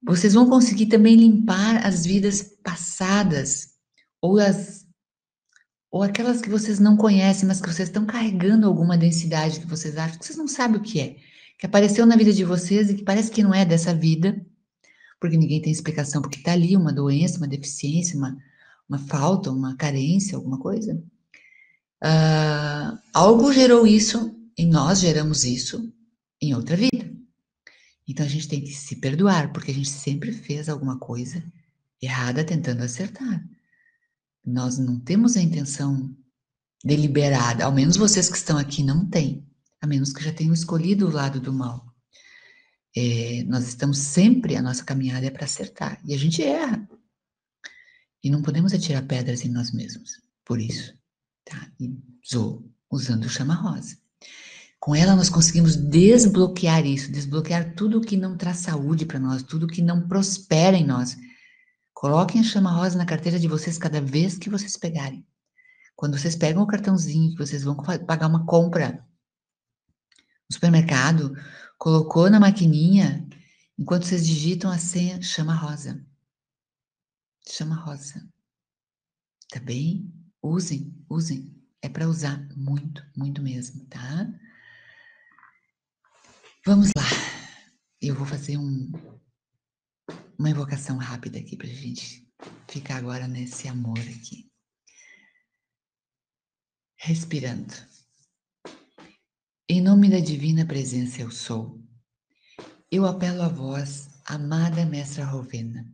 vocês 0.02 0.34
vão 0.34 0.48
conseguir 0.48 0.86
também 0.86 1.14
limpar 1.14 1.86
as 1.86 2.04
vidas 2.04 2.42
passadas 2.62 3.68
ou 4.20 4.38
as 4.38 4.82
ou 5.90 6.02
aquelas 6.02 6.40
que 6.40 6.48
vocês 6.48 6.78
não 6.80 6.96
conhecem, 6.96 7.46
mas 7.46 7.60
que 7.60 7.70
vocês 7.70 7.88
estão 7.88 8.06
carregando 8.06 8.66
alguma 8.66 8.96
densidade 8.96 9.60
que 9.60 9.66
vocês 9.66 9.98
acham 9.98 10.18
que 10.18 10.24
vocês 10.24 10.38
não 10.38 10.48
sabem 10.48 10.80
o 10.80 10.82
que 10.82 10.98
é, 10.98 11.16
que 11.58 11.66
apareceu 11.66 12.06
na 12.06 12.16
vida 12.16 12.32
de 12.32 12.44
vocês 12.44 12.88
e 12.88 12.94
que 12.94 13.04
parece 13.04 13.30
que 13.30 13.42
não 13.42 13.52
é 13.52 13.62
dessa 13.62 13.94
vida, 13.94 14.44
porque 15.22 15.36
ninguém 15.36 15.62
tem 15.62 15.70
explicação 15.70 16.20
porque 16.20 16.38
está 16.38 16.50
ali 16.50 16.76
uma 16.76 16.92
doença, 16.92 17.38
uma 17.38 17.46
deficiência, 17.46 18.18
uma, 18.18 18.36
uma 18.88 18.98
falta, 18.98 19.52
uma 19.52 19.76
carência, 19.76 20.34
alguma 20.36 20.58
coisa. 20.58 21.00
Uh, 22.02 22.98
algo 23.14 23.52
gerou 23.52 23.86
isso 23.86 24.36
e 24.58 24.66
nós 24.66 24.98
geramos 24.98 25.44
isso 25.44 25.94
em 26.40 26.56
outra 26.56 26.76
vida. 26.76 27.08
Então 28.08 28.26
a 28.26 28.28
gente 28.28 28.48
tem 28.48 28.60
que 28.60 28.72
se 28.72 28.96
perdoar, 28.96 29.52
porque 29.52 29.70
a 29.70 29.74
gente 29.74 29.90
sempre 29.90 30.32
fez 30.32 30.68
alguma 30.68 30.98
coisa 30.98 31.40
errada 32.02 32.42
tentando 32.42 32.82
acertar. 32.82 33.48
Nós 34.44 34.76
não 34.76 34.98
temos 34.98 35.36
a 35.36 35.40
intenção 35.40 36.12
deliberada, 36.84 37.64
ao 37.64 37.70
menos 37.70 37.96
vocês 37.96 38.28
que 38.28 38.36
estão 38.36 38.58
aqui 38.58 38.82
não 38.82 39.06
têm, 39.08 39.46
a 39.80 39.86
menos 39.86 40.12
que 40.12 40.24
já 40.24 40.32
tenham 40.32 40.52
escolhido 40.52 41.06
o 41.06 41.12
lado 41.12 41.38
do 41.38 41.52
mal. 41.52 41.91
É, 42.96 43.42
nós 43.44 43.66
estamos 43.66 43.98
sempre, 43.98 44.56
a 44.56 44.62
nossa 44.62 44.84
caminhada 44.84 45.26
é 45.26 45.30
para 45.30 45.44
acertar, 45.44 46.00
e 46.04 46.14
a 46.14 46.18
gente 46.18 46.42
erra. 46.42 46.88
E 48.22 48.30
não 48.30 48.42
podemos 48.42 48.72
atirar 48.72 49.06
pedras 49.06 49.44
em 49.44 49.48
nós 49.48 49.72
mesmos, 49.72 50.20
por 50.44 50.60
isso. 50.60 50.94
Tá? 51.44 51.70
E 51.80 51.96
usando 52.90 53.24
o 53.24 53.28
chama-rosa. 53.28 53.96
Com 54.78 54.94
ela 54.94 55.16
nós 55.16 55.30
conseguimos 55.30 55.76
desbloquear 55.76 56.84
isso, 56.84 57.10
desbloquear 57.10 57.74
tudo 57.74 58.00
que 58.00 58.16
não 58.16 58.36
traz 58.36 58.58
saúde 58.58 59.06
para 59.06 59.18
nós, 59.18 59.42
tudo 59.42 59.66
que 59.66 59.80
não 59.80 60.08
prospera 60.08 60.76
em 60.76 60.84
nós. 60.84 61.16
Coloquem 61.94 62.40
a 62.40 62.44
chama 62.44 62.72
rosa 62.72 62.98
na 62.98 63.06
carteira 63.06 63.38
de 63.38 63.46
vocês 63.46 63.78
cada 63.78 64.00
vez 64.00 64.36
que 64.36 64.50
vocês 64.50 64.76
pegarem. 64.76 65.24
Quando 65.94 66.18
vocês 66.18 66.34
pegam 66.34 66.62
o 66.62 66.66
cartãozinho 66.66 67.30
que 67.30 67.38
vocês 67.38 67.62
vão 67.62 67.76
pagar 67.76 68.26
uma 68.26 68.44
compra 68.44 69.06
no 70.50 70.54
supermercado, 70.54 71.32
colocou 71.82 72.30
na 72.30 72.38
maquininha, 72.38 73.28
enquanto 73.76 74.04
vocês 74.04 74.24
digitam 74.24 74.70
a 74.70 74.78
senha, 74.78 75.20
chama 75.20 75.52
rosa. 75.52 76.06
Chama 77.44 77.74
rosa. 77.74 78.24
Tá 79.50 79.58
bem? 79.58 80.08
Usem, 80.40 80.94
usem. 81.10 81.60
É 81.82 81.88
para 81.88 82.08
usar 82.08 82.38
muito, 82.56 83.04
muito 83.16 83.42
mesmo, 83.42 83.84
tá? 83.86 84.32
Vamos 86.64 86.90
lá. 86.96 87.02
Eu 88.00 88.14
vou 88.14 88.26
fazer 88.26 88.56
um, 88.58 88.92
uma 90.38 90.50
invocação 90.50 90.98
rápida 90.98 91.40
aqui 91.40 91.56
para 91.56 91.66
a 91.66 91.74
gente 91.74 92.32
ficar 92.68 92.98
agora 92.98 93.26
nesse 93.26 93.66
amor 93.66 93.98
aqui. 93.98 94.48
Respirando. 96.96 97.74
Em 99.74 99.80
nome 99.80 100.10
da 100.10 100.20
divina 100.20 100.66
presença 100.66 101.22
eu 101.22 101.30
sou. 101.30 101.82
Eu 102.90 103.06
apelo 103.06 103.40
a 103.40 103.48
vós, 103.48 104.06
amada 104.26 104.84
Mestra 104.84 105.24
Rovena, 105.24 105.90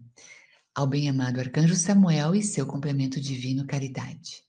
ao 0.75 0.85
bem-amado 0.85 1.39
Arcanjo 1.39 1.77
Samuel 1.77 2.35
e 2.35 2.43
seu 2.43 2.67
complemento 2.67 3.21
divino 3.21 3.69
Caridade. 3.69 4.43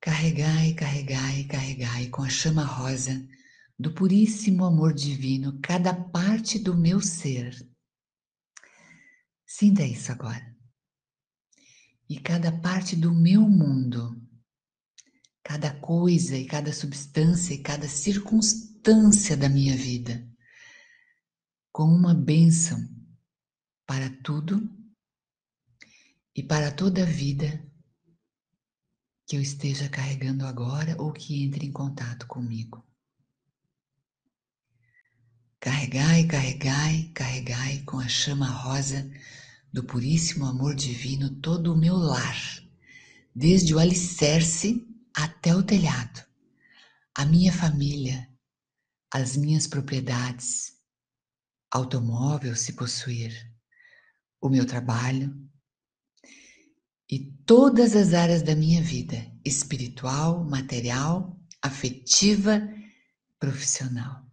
Carregai, 0.00 0.74
carregai, 0.74 1.44
carregai 1.44 2.08
com 2.08 2.24
a 2.24 2.28
chama 2.28 2.64
rosa 2.64 3.24
do 3.78 3.94
puríssimo 3.94 4.64
amor 4.64 4.92
divino 4.92 5.60
cada 5.62 5.94
parte 5.94 6.58
do 6.58 6.76
meu 6.76 7.00
ser. 7.00 7.54
Sinta 9.46 9.84
isso 9.84 10.10
agora. 10.10 10.52
E 12.10 12.18
cada 12.18 12.50
parte 12.50 12.96
do 12.96 13.14
meu 13.14 13.42
mundo, 13.42 14.20
cada 15.48 15.72
coisa 15.72 16.36
e 16.36 16.44
cada 16.44 16.74
substância 16.74 17.54
e 17.54 17.62
cada 17.62 17.88
circunstância 17.88 19.34
da 19.34 19.48
minha 19.48 19.74
vida, 19.74 20.22
como 21.72 21.94
uma 21.94 22.12
bênção 22.12 22.78
para 23.86 24.10
tudo 24.22 24.60
e 26.36 26.42
para 26.42 26.70
toda 26.70 27.02
a 27.02 27.06
vida 27.06 27.66
que 29.26 29.36
eu 29.36 29.40
esteja 29.40 29.88
carregando 29.88 30.44
agora 30.44 30.94
ou 31.00 31.14
que 31.14 31.42
entre 31.42 31.64
em 31.64 31.72
contato 31.72 32.26
comigo. 32.26 32.86
Carregai, 35.58 36.26
carregai, 36.26 37.10
carregai 37.14 37.82
com 37.84 37.98
a 37.98 38.06
chama 38.06 38.50
rosa 38.50 39.10
do 39.72 39.82
puríssimo 39.82 40.44
amor 40.44 40.74
divino 40.74 41.40
todo 41.40 41.72
o 41.72 41.76
meu 41.76 41.96
lar, 41.96 42.36
desde 43.34 43.74
o 43.74 43.78
alicerce 43.78 44.86
até 45.18 45.52
o 45.52 45.64
telhado, 45.64 46.24
a 47.12 47.26
minha 47.26 47.52
família, 47.52 48.30
as 49.12 49.36
minhas 49.36 49.66
propriedades, 49.66 50.74
automóvel 51.72 52.54
se 52.54 52.74
possuir, 52.74 53.34
o 54.40 54.48
meu 54.48 54.64
trabalho 54.64 55.36
e 57.10 57.32
todas 57.44 57.96
as 57.96 58.14
áreas 58.14 58.42
da 58.42 58.54
minha 58.54 58.80
vida, 58.80 59.16
espiritual, 59.44 60.44
material, 60.44 61.36
afetiva, 61.60 62.62
profissional. 63.40 64.24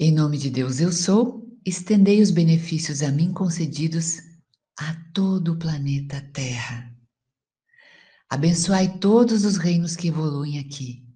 Em 0.00 0.10
nome 0.10 0.38
de 0.38 0.50
Deus 0.50 0.80
eu 0.80 0.90
sou, 0.90 1.56
estendei 1.64 2.20
os 2.20 2.32
benefícios 2.32 3.00
a 3.00 3.12
mim 3.12 3.32
concedidos 3.32 4.18
a 4.76 4.92
todo 5.14 5.52
o 5.52 5.58
planeta 5.58 6.20
Terra. 6.32 6.91
Abençoai 8.32 8.98
todos 8.98 9.44
os 9.44 9.58
reinos 9.58 9.94
que 9.94 10.08
evoluem 10.08 10.58
aqui 10.58 11.06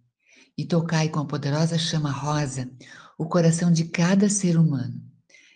e 0.54 0.66
tocai 0.66 1.08
com 1.08 1.20
a 1.20 1.24
poderosa 1.24 1.78
chama 1.78 2.10
rosa 2.10 2.70
o 3.16 3.24
coração 3.24 3.72
de 3.72 3.86
cada 3.86 4.28
ser 4.28 4.58
humano, 4.58 5.02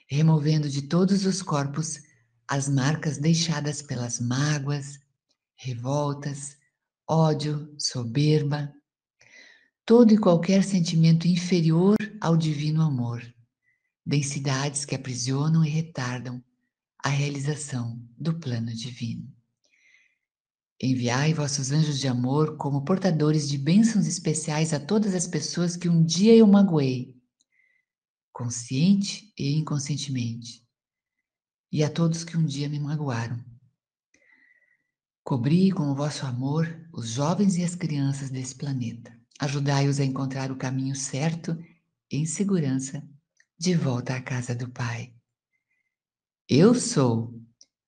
removendo 0.08 0.70
de 0.70 0.80
todos 0.80 1.26
os 1.26 1.42
corpos 1.42 2.00
as 2.48 2.66
marcas 2.66 3.18
deixadas 3.18 3.82
pelas 3.82 4.18
mágoas, 4.18 5.00
revoltas, 5.54 6.56
ódio, 7.06 7.74
soberba, 7.78 8.72
todo 9.84 10.14
e 10.14 10.18
qualquer 10.18 10.64
sentimento 10.64 11.28
inferior 11.28 11.98
ao 12.22 12.38
divino 12.38 12.80
amor, 12.80 13.22
densidades 14.06 14.86
que 14.86 14.94
aprisionam 14.94 15.62
e 15.62 15.68
retardam 15.68 16.42
a 17.04 17.10
realização 17.10 18.02
do 18.16 18.32
plano 18.40 18.72
divino. 18.72 19.39
Enviai 20.82 21.34
vossos 21.34 21.72
anjos 21.72 21.98
de 21.98 22.08
amor 22.08 22.56
como 22.56 22.84
portadores 22.84 23.48
de 23.48 23.58
bênçãos 23.58 24.06
especiais 24.06 24.72
a 24.72 24.80
todas 24.80 25.14
as 25.14 25.26
pessoas 25.26 25.76
que 25.76 25.88
um 25.88 26.02
dia 26.02 26.34
eu 26.34 26.46
magoei, 26.46 27.14
consciente 28.32 29.32
e 29.38 29.56
inconscientemente, 29.58 30.66
e 31.70 31.84
a 31.84 31.90
todos 31.90 32.24
que 32.24 32.36
um 32.36 32.44
dia 32.44 32.68
me 32.68 32.78
magoaram. 32.78 33.44
Cobri 35.22 35.70
com 35.70 35.90
o 35.90 35.94
vosso 35.94 36.24
amor 36.24 36.88
os 36.92 37.10
jovens 37.10 37.56
e 37.56 37.62
as 37.62 37.74
crianças 37.74 38.30
desse 38.30 38.54
planeta 38.54 39.20
Ajudai-os 39.40 39.98
a 39.98 40.04
encontrar 40.04 40.52
o 40.52 40.56
caminho 40.56 40.94
certo 40.94 41.56
em 42.10 42.26
segurança 42.26 43.02
de 43.58 43.74
volta 43.74 44.14
à 44.14 44.20
casa 44.20 44.54
do 44.54 44.68
Pai. 44.68 45.14
Eu 46.46 46.74
sou, 46.74 47.32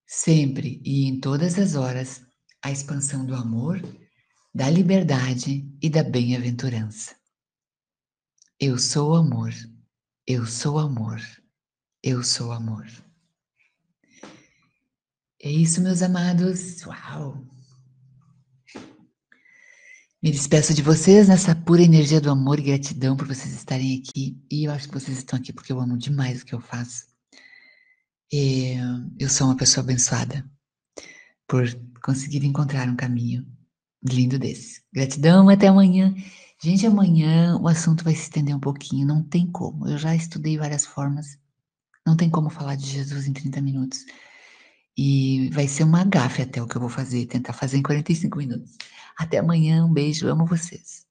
sempre 0.07 0.81
e 0.83 1.05
em 1.05 1.21
todas 1.21 1.59
as 1.59 1.75
horas, 1.75 2.25
a 2.63 2.71
expansão 2.71 3.27
do 3.27 3.35
amor, 3.35 3.83
da 4.55 4.71
liberdade 4.71 5.69
e 5.83 5.91
da 5.91 6.03
bem-aventurança. 6.03 7.17
Eu 8.59 8.79
sou 8.79 9.17
amor, 9.17 9.53
eu 10.27 10.47
sou 10.47 10.79
amor, 10.79 11.21
eu 12.03 12.23
sou 12.23 12.53
amor. 12.53 12.87
É 15.43 15.51
isso, 15.51 15.81
meus 15.81 16.03
amados. 16.03 16.87
Uau! 16.87 17.45
Me 20.23 20.31
despeço 20.31 20.73
de 20.73 20.83
vocês 20.83 21.27
nessa 21.27 21.53
pura 21.57 21.83
energia 21.83 22.21
do 22.21 22.31
amor 22.31 22.61
e 22.61 22.63
gratidão 22.63 23.17
por 23.17 23.27
vocês 23.27 23.53
estarem 23.53 23.99
aqui. 23.99 24.41
E 24.49 24.65
eu 24.65 24.71
acho 24.71 24.87
que 24.87 24.95
vocês 24.95 25.19
estão 25.19 25.37
aqui 25.37 25.53
porque 25.53 25.73
eu 25.73 25.81
amo 25.81 25.99
demais 25.99 26.43
o 26.43 26.45
que 26.45 26.55
eu 26.55 26.61
faço. 26.61 27.07
E 28.33 28.77
eu 29.19 29.29
sou 29.29 29.49
uma 29.49 29.57
pessoa 29.57 29.83
abençoada 29.83 30.49
por 31.53 31.67
conseguir 32.03 32.43
encontrar 32.47 32.89
um 32.89 32.97
caminho 32.97 33.47
lindo 34.03 34.39
desse. 34.39 34.83
Gratidão, 34.91 35.51
até 35.51 35.69
amanhã. 35.69 36.15
Gente, 36.63 36.87
amanhã 36.87 37.59
o 37.59 37.69
assunto 37.69 38.03
vai 38.03 38.15
se 38.15 38.23
estender 38.23 38.57
um 38.57 38.59
pouquinho, 38.59 39.07
não 39.07 39.23
tem 39.23 39.47
como. 39.47 39.87
Eu 39.87 39.99
já 39.99 40.17
estudei 40.17 40.57
várias 40.57 40.87
formas. 40.87 41.39
Não 42.07 42.17
tem 42.17 42.31
como 42.31 42.49
falar 42.49 42.77
de 42.77 42.87
Jesus 42.87 43.27
em 43.27 43.35
30 43.35 43.61
minutos. 43.61 43.99
E 44.97 45.51
vai 45.51 45.69
ser 45.69 45.85
uma 45.85 46.05
gafe 46.05 46.41
até 46.41 46.63
o 46.63 46.67
que 46.67 46.75
eu 46.75 46.81
vou 46.81 46.89
fazer, 46.89 47.27
tentar 47.27 47.53
fazer 47.53 47.77
em 47.77 47.83
45 47.83 48.39
minutos. 48.39 48.73
Até 49.19 49.37
amanhã, 49.37 49.85
um 49.85 49.93
beijo, 49.93 50.27
amo 50.29 50.47
vocês. 50.47 51.02